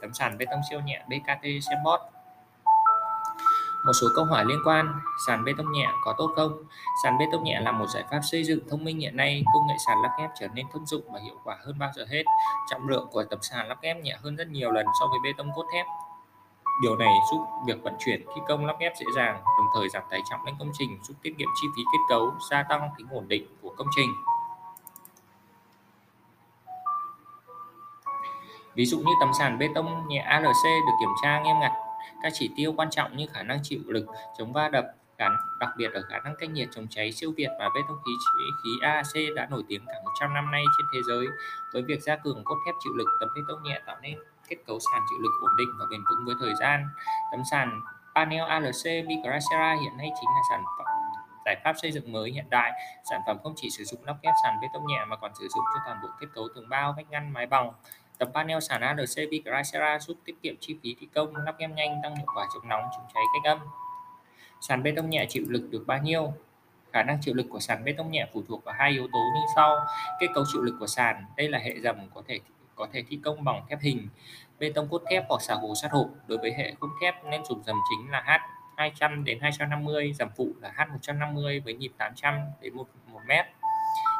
tấm 0.00 0.12
sàn 0.14 0.38
bê 0.38 0.46
tông 0.50 0.60
siêu 0.70 0.80
nhẹ 0.80 1.02
BKT 1.08 1.42
Shepherd 1.42 2.15
một 3.86 3.92
số 3.92 4.06
câu 4.14 4.24
hỏi 4.24 4.44
liên 4.44 4.58
quan, 4.64 5.00
sàn 5.26 5.44
bê 5.44 5.52
tông 5.58 5.72
nhẹ 5.72 5.88
có 6.04 6.14
tốt 6.18 6.32
không? 6.36 6.64
Sàn 7.02 7.18
bê 7.18 7.26
tông 7.32 7.44
nhẹ 7.44 7.60
là 7.60 7.72
một 7.72 7.86
giải 7.88 8.04
pháp 8.10 8.20
xây 8.22 8.44
dựng 8.44 8.60
thông 8.70 8.84
minh 8.84 8.98
hiện 9.00 9.16
nay, 9.16 9.44
công 9.54 9.66
nghệ 9.66 9.74
sàn 9.86 10.02
lắp 10.02 10.10
ghép 10.18 10.30
trở 10.40 10.48
nên 10.48 10.66
thông 10.72 10.86
dụng 10.86 11.12
và 11.12 11.20
hiệu 11.24 11.34
quả 11.44 11.56
hơn 11.66 11.78
bao 11.78 11.90
giờ 11.94 12.06
hết. 12.10 12.22
Trọng 12.70 12.88
lượng 12.88 13.08
của 13.12 13.24
tấm 13.24 13.38
sàn 13.42 13.68
lắp 13.68 13.78
ghép 13.82 13.96
nhẹ 13.96 14.16
hơn 14.22 14.36
rất 14.36 14.48
nhiều 14.48 14.70
lần 14.70 14.86
so 15.00 15.06
với 15.06 15.18
bê 15.24 15.30
tông 15.38 15.52
cốt 15.56 15.66
thép. 15.72 15.86
Điều 16.82 16.96
này 16.96 17.14
giúp 17.30 17.46
việc 17.66 17.82
vận 17.82 17.94
chuyển 17.98 18.26
thi 18.26 18.40
công 18.48 18.66
lắp 18.66 18.76
ghép 18.80 18.92
dễ 18.96 19.06
dàng, 19.16 19.42
đồng 19.44 19.66
thời 19.74 19.88
giảm 19.88 20.02
tải 20.10 20.20
trọng 20.30 20.44
lên 20.44 20.54
công 20.58 20.70
trình, 20.78 20.98
giúp 21.02 21.14
tiết 21.22 21.34
kiệm 21.38 21.48
chi 21.60 21.68
phí 21.76 21.82
kết 21.92 21.98
cấu, 22.08 22.34
gia 22.50 22.62
tăng 22.62 22.90
tính 22.98 23.06
ổn 23.10 23.28
định 23.28 23.46
của 23.62 23.74
công 23.76 23.88
trình. 23.96 24.14
Ví 28.74 28.86
dụ 28.86 28.98
như 28.98 29.12
tấm 29.20 29.30
sàn 29.38 29.58
bê 29.58 29.68
tông 29.74 30.08
nhẹ 30.08 30.18
ALC 30.18 30.64
được 30.64 30.92
kiểm 31.00 31.10
tra 31.22 31.40
nghiêm 31.40 31.56
ngặt 31.60 31.72
các 32.22 32.32
chỉ 32.34 32.50
tiêu 32.56 32.74
quan 32.76 32.90
trọng 32.90 33.16
như 33.16 33.26
khả 33.32 33.42
năng 33.42 33.58
chịu 33.62 33.80
lực, 33.86 34.06
chống 34.38 34.52
va 34.52 34.68
đập, 34.68 34.86
gắn 35.18 35.36
đặc 35.60 35.70
biệt 35.76 35.92
ở 35.92 36.02
khả 36.08 36.18
năng 36.18 36.34
cách 36.38 36.50
nhiệt 36.50 36.68
chống 36.72 36.86
cháy 36.90 37.12
siêu 37.12 37.32
việt 37.36 37.48
và 37.58 37.68
bê 37.74 37.80
tông 37.88 37.98
khí 38.06 38.12
khí 38.64 38.70
AAC 38.82 39.36
đã 39.36 39.46
nổi 39.50 39.62
tiếng 39.68 39.86
cả 39.86 39.94
100 40.04 40.34
năm 40.34 40.50
nay 40.50 40.64
trên 40.78 40.86
thế 40.94 41.00
giới. 41.08 41.26
Với 41.72 41.82
việc 41.82 42.02
gia 42.02 42.16
cường 42.16 42.44
cốt 42.44 42.56
thép 42.66 42.74
chịu 42.84 42.92
lực 42.96 43.08
tấm 43.20 43.28
bê 43.36 43.42
tông 43.48 43.62
nhẹ 43.62 43.80
tạo 43.86 43.96
nên 44.02 44.18
kết 44.48 44.56
cấu 44.66 44.78
sàn 44.80 45.02
chịu 45.10 45.18
lực 45.22 45.32
ổn 45.42 45.56
định 45.58 45.68
và 45.78 45.84
bền 45.90 46.00
vững 46.10 46.24
với 46.26 46.34
thời 46.40 46.54
gian. 46.60 46.86
Tấm 47.30 47.42
sàn 47.50 47.80
panel 48.14 48.42
ALC 48.42 49.06
Micracera 49.06 49.76
hiện 49.82 49.96
nay 49.96 50.08
chính 50.20 50.30
là 50.30 50.40
sản 50.50 50.64
phẩm 50.78 50.86
giải 51.46 51.56
pháp 51.64 51.72
xây 51.82 51.92
dựng 51.92 52.12
mới 52.12 52.30
hiện 52.30 52.50
đại. 52.50 52.72
Sản 53.10 53.20
phẩm 53.26 53.38
không 53.42 53.52
chỉ 53.56 53.70
sử 53.70 53.84
dụng 53.84 54.04
lắp 54.04 54.16
ghép 54.22 54.34
sàn 54.42 54.58
bê 54.62 54.68
tông 54.72 54.86
nhẹ 54.86 55.04
mà 55.08 55.16
còn 55.16 55.34
sử 55.34 55.48
dụng 55.48 55.64
cho 55.74 55.80
toàn 55.86 55.98
bộ 56.02 56.08
kết 56.20 56.26
cấu 56.34 56.48
tường 56.54 56.68
bao 56.68 56.94
vách 56.96 57.10
ngăn 57.10 57.32
mái 57.32 57.46
bằng 57.46 57.72
Tấm 58.18 58.32
panel 58.32 58.58
sàn 58.60 58.80
ALC 58.80 59.30
Vicracera 59.30 59.98
giúp 59.98 60.16
tiết 60.24 60.34
kiệm 60.42 60.54
chi 60.60 60.76
phí 60.82 60.96
thi 61.00 61.08
công, 61.14 61.36
lắp 61.36 61.54
ghép 61.58 61.70
nhanh, 61.70 62.00
tăng 62.02 62.16
hiệu 62.16 62.26
quả 62.34 62.46
chống 62.54 62.68
nóng, 62.68 62.82
chống 62.92 63.06
cháy 63.14 63.22
cách 63.34 63.50
âm. 63.50 63.58
Sàn 64.60 64.82
bê 64.82 64.92
tông 64.96 65.10
nhẹ 65.10 65.26
chịu 65.28 65.44
lực 65.48 65.68
được 65.70 65.84
bao 65.86 65.98
nhiêu? 65.98 66.32
Khả 66.92 67.02
năng 67.02 67.18
chịu 67.20 67.34
lực 67.34 67.46
của 67.50 67.60
sàn 67.60 67.84
bê 67.84 67.92
tông 67.92 68.10
nhẹ 68.10 68.26
phụ 68.32 68.42
thuộc 68.48 68.64
vào 68.64 68.74
hai 68.78 68.90
yếu 68.90 69.08
tố 69.12 69.18
như 69.34 69.40
sau. 69.56 69.86
Kết 70.20 70.26
cấu 70.34 70.44
chịu 70.52 70.62
lực 70.62 70.76
của 70.80 70.86
sàn, 70.86 71.24
đây 71.36 71.48
là 71.48 71.58
hệ 71.58 71.80
dầm 71.80 71.96
có 72.14 72.22
thể 72.28 72.40
có 72.74 72.86
thể 72.92 73.02
thi 73.08 73.18
công 73.24 73.44
bằng 73.44 73.62
thép 73.68 73.80
hình, 73.80 74.08
bê 74.58 74.72
tông 74.74 74.88
cốt 74.88 75.02
thép 75.10 75.24
hoặc 75.28 75.42
xà 75.42 75.54
gồ 75.62 75.74
sắt 75.74 75.90
hộp. 75.90 76.06
Đối 76.26 76.38
với 76.38 76.54
hệ 76.54 76.74
khung 76.80 76.90
thép 77.02 77.24
nên 77.24 77.44
dùng 77.44 77.62
dầm 77.64 77.76
chính 77.90 78.10
là 78.10 78.20
H 78.26 78.30
200 78.76 79.24
đến 79.24 79.38
250, 79.40 80.12
dầm 80.18 80.28
phụ 80.36 80.48
là 80.60 80.72
H150 80.76 81.62
với 81.64 81.74
nhịp 81.74 81.92
800 81.98 82.34
đến 82.60 82.76
1, 82.76 82.86
1 83.06 83.20
m, 83.26 83.30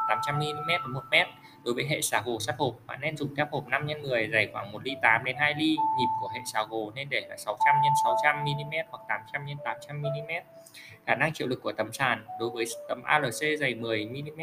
800 0.09 0.39
mm 0.39 0.67
đến 0.67 0.93
1 0.93 1.01
m 1.11 1.15
Đối 1.67 1.73
với 1.73 1.85
hệ 1.85 2.01
xà 2.01 2.21
gồ 2.25 2.39
sắt 2.39 2.55
hộp, 2.57 2.73
bạn 2.85 3.01
nên 3.01 3.17
dùng 3.17 3.35
thép 3.35 3.51
hộp 3.51 3.67
5 3.67 3.87
x 3.87 4.07
10 4.07 4.29
dày 4.33 4.47
khoảng 4.53 4.71
1 4.71 4.79
ly 4.83 4.95
8 5.01 5.23
đến 5.23 5.35
2 5.39 5.53
ly. 5.57 5.77
Nhịp 5.97 6.07
của 6.21 6.27
hệ 6.33 6.39
xà 6.53 6.63
gồ 6.69 6.91
nên 6.95 7.09
để 7.09 7.21
là 7.29 7.37
600 7.37 7.75
x 7.83 8.03
600 8.03 8.43
mm 8.43 8.73
hoặc 8.89 9.01
800 9.09 9.45
x 9.47 9.63
800 9.65 10.01
mm. 10.01 10.31
Khả 11.05 11.15
năng 11.15 11.33
chịu 11.33 11.47
lực 11.47 11.59
của 11.63 11.71
tấm 11.71 11.93
sàn 11.93 12.25
đối 12.39 12.49
với 12.49 12.65
tấm 12.89 13.03
ALC 13.03 13.59
dày 13.59 13.75
10 13.75 14.05
mm 14.05 14.41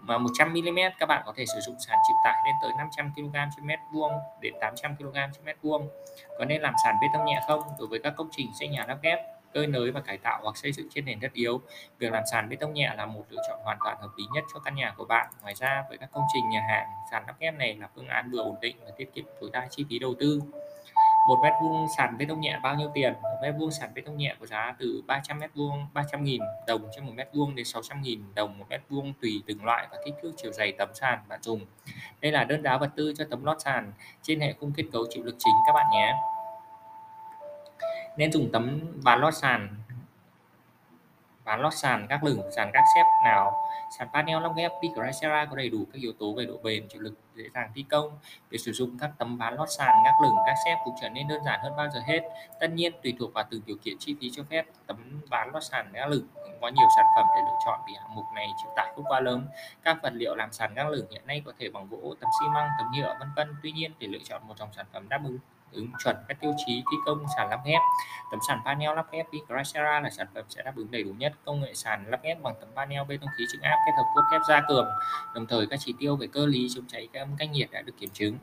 mà 0.00 0.18
100 0.18 0.52
mm 0.52 0.78
các 0.98 1.06
bạn 1.06 1.22
có 1.26 1.32
thể 1.36 1.44
sử 1.46 1.60
dụng 1.60 1.76
sàn 1.88 1.98
chịu 2.08 2.16
tải 2.24 2.42
lên 2.46 2.54
tới 2.62 2.70
500 2.78 3.12
kg 3.16 3.36
trên 3.56 3.66
mét 3.66 3.78
vuông 3.92 4.12
đến 4.40 4.54
800 4.60 4.96
kg 4.96 5.14
trên 5.14 5.44
mét 5.44 5.56
vuông. 5.62 5.88
Có 6.38 6.44
nên 6.44 6.62
làm 6.62 6.74
sàn 6.84 6.94
bê 7.02 7.08
tông 7.12 7.24
nhẹ 7.24 7.40
không? 7.48 7.60
Đối 7.78 7.88
với 7.88 7.98
các 7.98 8.14
công 8.16 8.28
trình 8.36 8.46
xây 8.60 8.68
nhà 8.68 8.84
lắp 8.88 8.98
ghép 9.02 9.18
cơi 9.54 9.66
nới 9.66 9.90
và 9.90 10.00
cải 10.00 10.18
tạo 10.18 10.40
hoặc 10.42 10.56
xây 10.56 10.72
dựng 10.72 10.88
trên 10.90 11.04
nền 11.04 11.20
đất 11.20 11.32
yếu. 11.32 11.60
Việc 11.98 12.12
làm 12.12 12.22
sàn 12.32 12.48
bê 12.48 12.56
tông 12.56 12.74
nhẹ 12.74 12.92
là 12.96 13.06
một 13.06 13.24
lựa 13.30 13.42
chọn 13.48 13.60
hoàn 13.64 13.78
toàn 13.84 13.96
hợp 14.00 14.10
lý 14.16 14.24
nhất 14.34 14.44
cho 14.54 14.60
căn 14.60 14.74
nhà 14.74 14.94
của 14.96 15.04
bạn. 15.04 15.26
Ngoài 15.42 15.54
ra, 15.54 15.84
với 15.88 15.98
các 15.98 16.08
công 16.12 16.24
trình 16.34 16.50
nhà 16.50 16.60
hàng, 16.68 16.86
sàn 17.10 17.24
lắp 17.26 17.34
ghép 17.38 17.54
này 17.54 17.74
là 17.74 17.88
phương 17.94 18.08
án 18.08 18.30
vừa 18.30 18.42
ổn 18.42 18.56
định 18.60 18.76
và 18.84 18.90
tiết 18.96 19.14
kiệm 19.14 19.24
tối 19.40 19.50
đa 19.52 19.66
chi 19.70 19.84
phí 19.88 19.98
đầu 19.98 20.14
tư. 20.20 20.40
Một 21.28 21.38
mét 21.42 21.52
vuông 21.62 21.86
sàn 21.96 22.18
bê 22.18 22.26
tông 22.28 22.40
nhẹ 22.40 22.58
bao 22.62 22.74
nhiêu 22.74 22.90
tiền? 22.94 23.12
Một 23.22 23.38
mét 23.42 23.54
vuông 23.58 23.70
sàn 23.70 23.94
bê 23.94 24.02
tông 24.02 24.16
nhẹ 24.16 24.34
có 24.40 24.46
giá 24.46 24.74
từ 24.78 25.02
300 25.06 25.38
mét 25.38 25.50
vuông 25.54 25.86
300 25.92 26.24
nghìn 26.24 26.40
đồng 26.66 26.88
trên 26.94 27.06
một 27.06 27.12
mét 27.16 27.28
vuông 27.32 27.54
đến 27.54 27.64
600 27.64 28.02
nghìn 28.02 28.34
đồng 28.34 28.58
một 28.58 28.64
mét 28.68 28.80
vuông 28.88 29.12
tùy 29.22 29.42
từng 29.46 29.64
loại 29.64 29.86
và 29.90 29.98
kích 30.04 30.14
thước 30.22 30.32
chiều 30.36 30.52
dày 30.52 30.72
tấm 30.72 30.88
sàn 30.94 31.18
bạn 31.28 31.42
dùng. 31.42 31.66
Đây 32.20 32.32
là 32.32 32.44
đơn 32.44 32.62
giá 32.62 32.76
vật 32.76 32.90
tư 32.96 33.14
cho 33.18 33.24
tấm 33.30 33.44
lót 33.44 33.60
sàn 33.60 33.92
trên 34.22 34.40
hệ 34.40 34.52
khung 34.60 34.72
kết 34.76 34.84
cấu 34.92 35.04
chịu 35.10 35.24
lực 35.24 35.36
chính 35.38 35.54
các 35.66 35.72
bạn 35.72 35.86
nhé 35.92 36.14
nên 38.16 38.32
dùng 38.32 38.52
tấm 38.52 38.80
ván 39.04 39.20
lót 39.20 39.34
sàn. 39.34 39.68
Ván 41.44 41.60
lót 41.60 41.74
sàn, 41.74 42.06
các 42.08 42.24
lửng, 42.24 42.42
sàn 42.56 42.70
các 42.72 42.84
xếp 42.94 43.04
nào. 43.24 43.52
Sàn 43.98 44.08
panel 44.12 44.42
lắp 44.42 44.52
ghép 44.56 44.72
Picracera 44.82 45.44
có 45.44 45.56
đầy 45.56 45.68
đủ 45.68 45.78
các 45.92 45.98
yếu 46.02 46.12
tố 46.18 46.32
về 46.32 46.44
độ 46.44 46.56
bền, 46.62 46.88
chịu 46.88 47.00
lực, 47.00 47.14
dễ 47.34 47.44
dàng 47.54 47.70
thi 47.74 47.84
công. 47.90 48.18
Việc 48.50 48.58
sử 48.58 48.72
dụng 48.72 48.98
các 49.00 49.10
tấm 49.18 49.36
ván 49.36 49.54
lót 49.54 49.68
sàn, 49.70 49.94
các 50.04 50.14
lửng, 50.22 50.34
các 50.46 50.54
xếp 50.64 50.76
cũng 50.84 50.94
trở 51.02 51.08
nên 51.08 51.28
đơn 51.28 51.44
giản 51.44 51.60
hơn 51.62 51.76
bao 51.76 51.88
giờ 51.94 52.00
hết. 52.06 52.20
Tất 52.60 52.70
nhiên, 52.70 52.92
tùy 53.02 53.16
thuộc 53.18 53.32
vào 53.32 53.44
từng 53.50 53.60
điều 53.66 53.76
kiện 53.82 53.98
chi 53.98 54.16
phí 54.20 54.30
cho 54.30 54.42
phép, 54.50 54.66
tấm 54.86 55.20
ván 55.30 55.50
lót 55.52 55.64
sàn, 55.64 55.90
các 55.92 56.08
lửng 56.08 56.26
có 56.60 56.68
nhiều 56.68 56.88
sản 56.96 57.06
phẩm 57.16 57.26
để 57.34 57.40
lựa 57.44 57.58
chọn 57.66 57.80
vì 57.86 57.94
hạng 58.00 58.14
mục 58.14 58.24
này 58.34 58.48
chịu 58.62 58.72
tải 58.76 58.92
không 58.96 59.04
quá 59.04 59.20
lớn. 59.20 59.46
Các 59.82 59.98
vật 60.02 60.12
liệu 60.12 60.34
làm 60.34 60.52
sàn, 60.52 60.72
các 60.74 60.88
lửng 60.88 61.06
hiện 61.10 61.26
nay 61.26 61.42
có 61.46 61.52
thể 61.58 61.68
bằng 61.68 61.88
gỗ, 61.90 62.14
tấm 62.20 62.30
xi 62.40 62.46
măng, 62.48 62.68
tấm 62.78 62.86
nhựa, 62.94 63.16
vân 63.18 63.28
vân. 63.36 63.54
Tuy 63.62 63.72
nhiên, 63.72 63.92
để 63.98 64.06
lựa 64.06 64.18
chọn 64.24 64.42
một 64.48 64.54
dòng 64.58 64.72
sản 64.72 64.86
phẩm 64.92 65.08
đáp 65.08 65.20
ứng 65.24 65.38
ứng 65.72 65.88
chuẩn 66.04 66.16
các 66.28 66.40
tiêu 66.40 66.54
chí 66.66 66.82
thi 66.90 66.96
công 67.06 67.24
sàn 67.36 67.50
lắp 67.50 67.60
ghép. 67.64 67.80
Tấm 68.30 68.40
sàn 68.48 68.60
panel 68.64 68.96
lắp 68.96 69.06
ghép 69.12 69.26
Vicracera 69.32 70.00
là 70.00 70.10
sản 70.10 70.26
phẩm 70.34 70.44
sẽ 70.48 70.62
đáp 70.62 70.72
ứng 70.76 70.90
đầy 70.90 71.02
đủ 71.02 71.10
nhất 71.18 71.32
công 71.44 71.60
nghệ 71.60 71.74
sàn 71.74 72.04
lắp 72.08 72.20
ghép 72.22 72.42
bằng 72.42 72.54
tấm 72.60 72.68
panel 72.76 73.00
bê 73.08 73.16
tông 73.16 73.30
khí 73.38 73.44
chữ 73.52 73.58
áp 73.62 73.76
kết 73.86 73.92
hợp 73.96 74.04
cốt 74.14 74.22
thép 74.32 74.40
gia 74.48 74.62
cường. 74.68 74.88
Đồng 75.34 75.46
thời 75.46 75.66
các 75.66 75.78
chỉ 75.82 75.94
tiêu 75.98 76.16
về 76.16 76.26
cơ 76.26 76.46
lý 76.46 76.68
chống 76.74 76.84
cháy 76.88 77.08
các 77.12 77.20
âm 77.20 77.36
cách 77.38 77.50
nhiệt 77.50 77.70
đã 77.70 77.82
được 77.82 77.94
kiểm 77.98 78.10
chứng. 78.10 78.38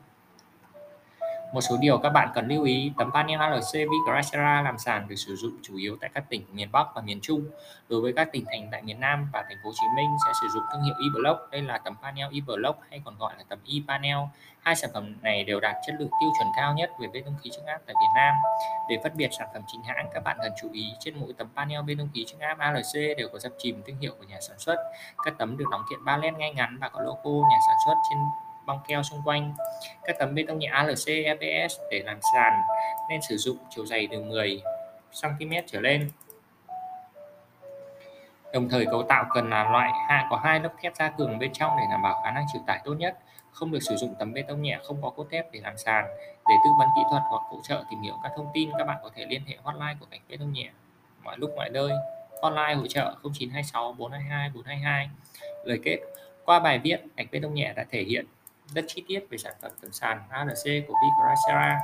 Một 1.54 1.62
số 1.62 1.78
điều 1.80 1.98
các 1.98 2.10
bạn 2.10 2.30
cần 2.34 2.48
lưu 2.48 2.64
ý, 2.64 2.92
tấm 2.98 3.12
panel 3.14 3.40
ALC 3.40 3.74
Vicracera 3.74 4.62
làm 4.62 4.78
sàn 4.78 5.08
được 5.08 5.16
sử 5.16 5.36
dụng 5.36 5.52
chủ 5.62 5.78
yếu 5.78 5.98
tại 6.02 6.10
các 6.14 6.30
tỉnh 6.30 6.46
miền 6.54 6.72
Bắc 6.72 6.88
và 6.96 7.02
miền 7.02 7.20
Trung. 7.22 7.46
Đối 7.90 8.02
với 8.02 8.14
các 8.14 8.30
tỉnh 8.32 8.46
thành 8.46 8.68
tại 8.72 8.82
miền 8.82 9.00
Nam 9.00 9.30
và 9.34 9.42
thành 9.42 9.58
phố 9.64 9.70
Hồ 9.70 9.76
Chí 9.76 9.88
Minh 9.96 10.10
sẽ 10.26 10.32
sử 10.42 10.48
dụng 10.54 10.64
thương 10.72 10.84
hiệu 10.84 10.96
eBlock. 11.04 11.52
Đây 11.52 11.62
là 11.62 11.78
tấm 11.78 11.96
panel 12.02 12.28
eBlock 12.34 12.80
hay 12.90 13.02
còn 13.06 13.18
gọi 13.18 13.34
là 13.38 13.44
tấm 13.50 13.60
ePanel. 13.74 14.18
Hai 14.60 14.76
sản 14.76 14.90
phẩm 14.94 15.16
này 15.22 15.44
đều 15.44 15.60
đạt 15.60 15.76
chất 15.88 15.96
lượng 16.00 16.10
tiêu 16.22 16.30
chuẩn 16.40 16.48
cao 16.56 16.74
nhất 16.74 16.92
về 17.00 17.08
bê 17.14 17.22
tông 17.26 17.36
khí 17.44 17.50
chống 17.56 17.66
áp 17.66 17.80
tại 17.86 17.96
Việt 18.02 18.12
Nam. 18.16 18.36
Để 18.90 18.98
phân 19.04 19.12
biệt 19.16 19.30
sản 19.38 19.48
phẩm 19.54 19.62
chính 19.68 19.82
hãng, 19.84 20.10
các 20.14 20.24
bạn 20.24 20.38
cần 20.42 20.52
chú 20.62 20.70
ý 20.74 20.86
trên 21.00 21.20
mỗi 21.20 21.34
tấm 21.38 21.48
panel 21.56 21.82
bê 21.82 21.96
tông 21.98 22.10
khí 22.14 22.26
chống 22.28 22.40
áp 22.40 22.58
ALC 22.60 23.18
đều 23.18 23.30
có 23.34 23.40
dập 23.40 23.52
chìm 23.58 23.82
thương 23.88 24.00
hiệu 24.00 24.14
của 24.20 24.26
nhà 24.26 24.38
sản 24.42 24.60
xuất. 24.60 24.76
Các 25.26 25.34
tấm 25.38 25.58
được 25.58 25.66
đóng 25.72 25.84
kiện 25.90 26.06
ba 26.06 26.18
len 26.18 26.38
ngay 26.38 26.54
ngắn 26.54 26.78
và 26.82 26.90
có 26.90 27.02
logo 27.02 27.50
nhà 27.50 27.58
sản 27.68 27.76
xuất 27.86 27.96
trên 28.10 28.20
băng 28.70 28.80
keo 28.88 29.04
xung 29.04 29.22
quanh. 29.26 29.54
Các 30.04 30.16
tấm 30.20 30.36
bê 30.36 30.44
tông 30.48 30.60
nhẹ 30.60 30.68
ALC 30.68 31.08
EPS 31.08 31.80
để 31.92 32.04
làm 32.06 32.20
sàn 32.34 32.62
nên 33.10 33.22
sử 33.22 33.38
dụng 33.38 33.58
chiều 33.70 33.86
dày 33.86 34.08
từ 34.12 34.24
10 34.24 34.62
cm 35.22 35.52
trở 35.68 35.80
lên. 35.80 36.12
Đồng 38.54 38.70
thời 38.70 38.86
cấu 38.86 39.04
tạo 39.04 39.26
cần 39.34 39.50
là 39.50 39.70
loại 39.70 39.92
hạ 40.08 40.28
có 40.30 40.38
hai 40.38 40.60
lớp 40.60 40.70
thép 40.82 40.96
gia 40.96 41.10
cường 41.10 41.40
bên 41.40 41.54
trong 41.54 41.72
để 41.78 41.84
đảm 41.92 42.02
bảo 42.02 42.22
khả 42.24 42.32
năng 42.32 42.46
chịu 42.54 42.62
tải 42.68 42.82
tốt 42.86 42.94
nhất. 42.94 43.18
Không 43.52 43.72
được 43.72 43.80
sử 43.82 43.96
dụng 43.96 44.16
tấm 44.20 44.34
bê 44.34 44.42
tông 44.42 44.62
nhẹ 44.62 44.80
không 44.84 45.02
có 45.02 45.10
cốt 45.10 45.28
thép 45.32 45.52
để 45.52 45.60
làm 45.64 45.78
sàn. 45.78 46.06
Để 46.50 46.56
tư 46.64 46.70
vấn 46.80 46.88
kỹ 46.96 47.02
thuật 47.10 47.22
hoặc 47.30 47.42
hỗ 47.50 47.62
trợ 47.64 47.84
tìm 47.90 48.02
hiểu 48.02 48.14
các 48.24 48.32
thông 48.36 48.48
tin, 48.54 48.70
các 48.78 48.84
bạn 48.88 48.98
có 49.04 49.10
thể 49.16 49.26
liên 49.30 49.42
hệ 49.48 49.58
hotline 49.64 49.96
của 50.00 50.06
ngành 50.12 50.22
bê 50.30 50.38
tông 50.38 50.54
nhẹ 50.54 50.70
mọi 51.24 51.38
lúc 51.38 51.52
mọi 51.56 51.70
nơi. 51.70 51.92
Hotline 52.42 52.74
hỗ 52.74 52.88
trợ 52.88 53.14
0926 53.24 53.94
422 53.94 54.50
422. 54.50 55.10
Lời 55.66 55.80
kết 55.84 56.00
qua 56.46 56.60
bài 56.60 56.80
viết, 56.80 57.02
ngành 57.16 57.28
bê 57.32 57.40
tông 57.40 57.54
nhẹ 57.54 57.74
đã 57.76 57.86
thể 57.92 58.04
hiện 58.04 58.26
rất 58.74 58.86
chi 58.88 59.04
tiết 59.08 59.20
về 59.30 59.38
sản 59.38 59.54
phẩm 59.62 59.72
tấm 59.82 59.92
sàn 59.92 60.24
ALC 60.30 60.88
của 60.88 60.94
Vicracera. 61.04 61.80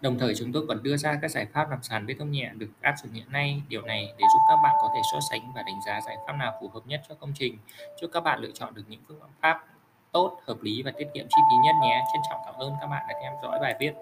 Đồng 0.00 0.18
thời 0.18 0.34
chúng 0.34 0.52
tôi 0.52 0.64
còn 0.68 0.82
đưa 0.82 0.96
ra 0.96 1.18
các 1.22 1.30
giải 1.30 1.46
pháp 1.52 1.70
làm 1.70 1.82
sàn 1.82 2.06
bê 2.06 2.14
tông 2.18 2.30
nhẹ 2.30 2.50
được 2.54 2.68
áp 2.80 2.94
dụng 3.02 3.12
hiện 3.12 3.32
nay. 3.32 3.62
Điều 3.68 3.82
này 3.82 4.06
để 4.18 4.24
giúp 4.32 4.40
các 4.48 4.56
bạn 4.62 4.74
có 4.80 4.90
thể 4.94 5.00
so 5.12 5.18
sánh 5.30 5.52
và 5.54 5.62
đánh 5.62 5.80
giá 5.86 6.00
giải 6.00 6.16
pháp 6.26 6.32
nào 6.32 6.58
phù 6.60 6.68
hợp 6.68 6.80
nhất 6.86 7.02
cho 7.08 7.14
công 7.14 7.32
trình. 7.34 7.58
Chúc 8.00 8.10
các 8.12 8.20
bạn 8.20 8.40
lựa 8.40 8.50
chọn 8.54 8.74
được 8.74 8.84
những 8.88 9.00
phương 9.08 9.20
pháp 9.40 9.64
tốt, 10.12 10.40
hợp 10.46 10.56
lý 10.62 10.82
và 10.82 10.90
tiết 10.90 11.08
kiệm 11.14 11.26
chi 11.28 11.42
phí 11.50 11.56
nhất 11.64 11.74
nhé. 11.82 12.04
Trân 12.12 12.22
trọng 12.30 12.40
cảm 12.44 12.54
ơn 12.54 12.74
các 12.80 12.86
bạn 12.86 13.06
đã 13.08 13.14
theo 13.22 13.38
dõi 13.42 13.58
bài 13.60 13.74
viết. 13.80 13.92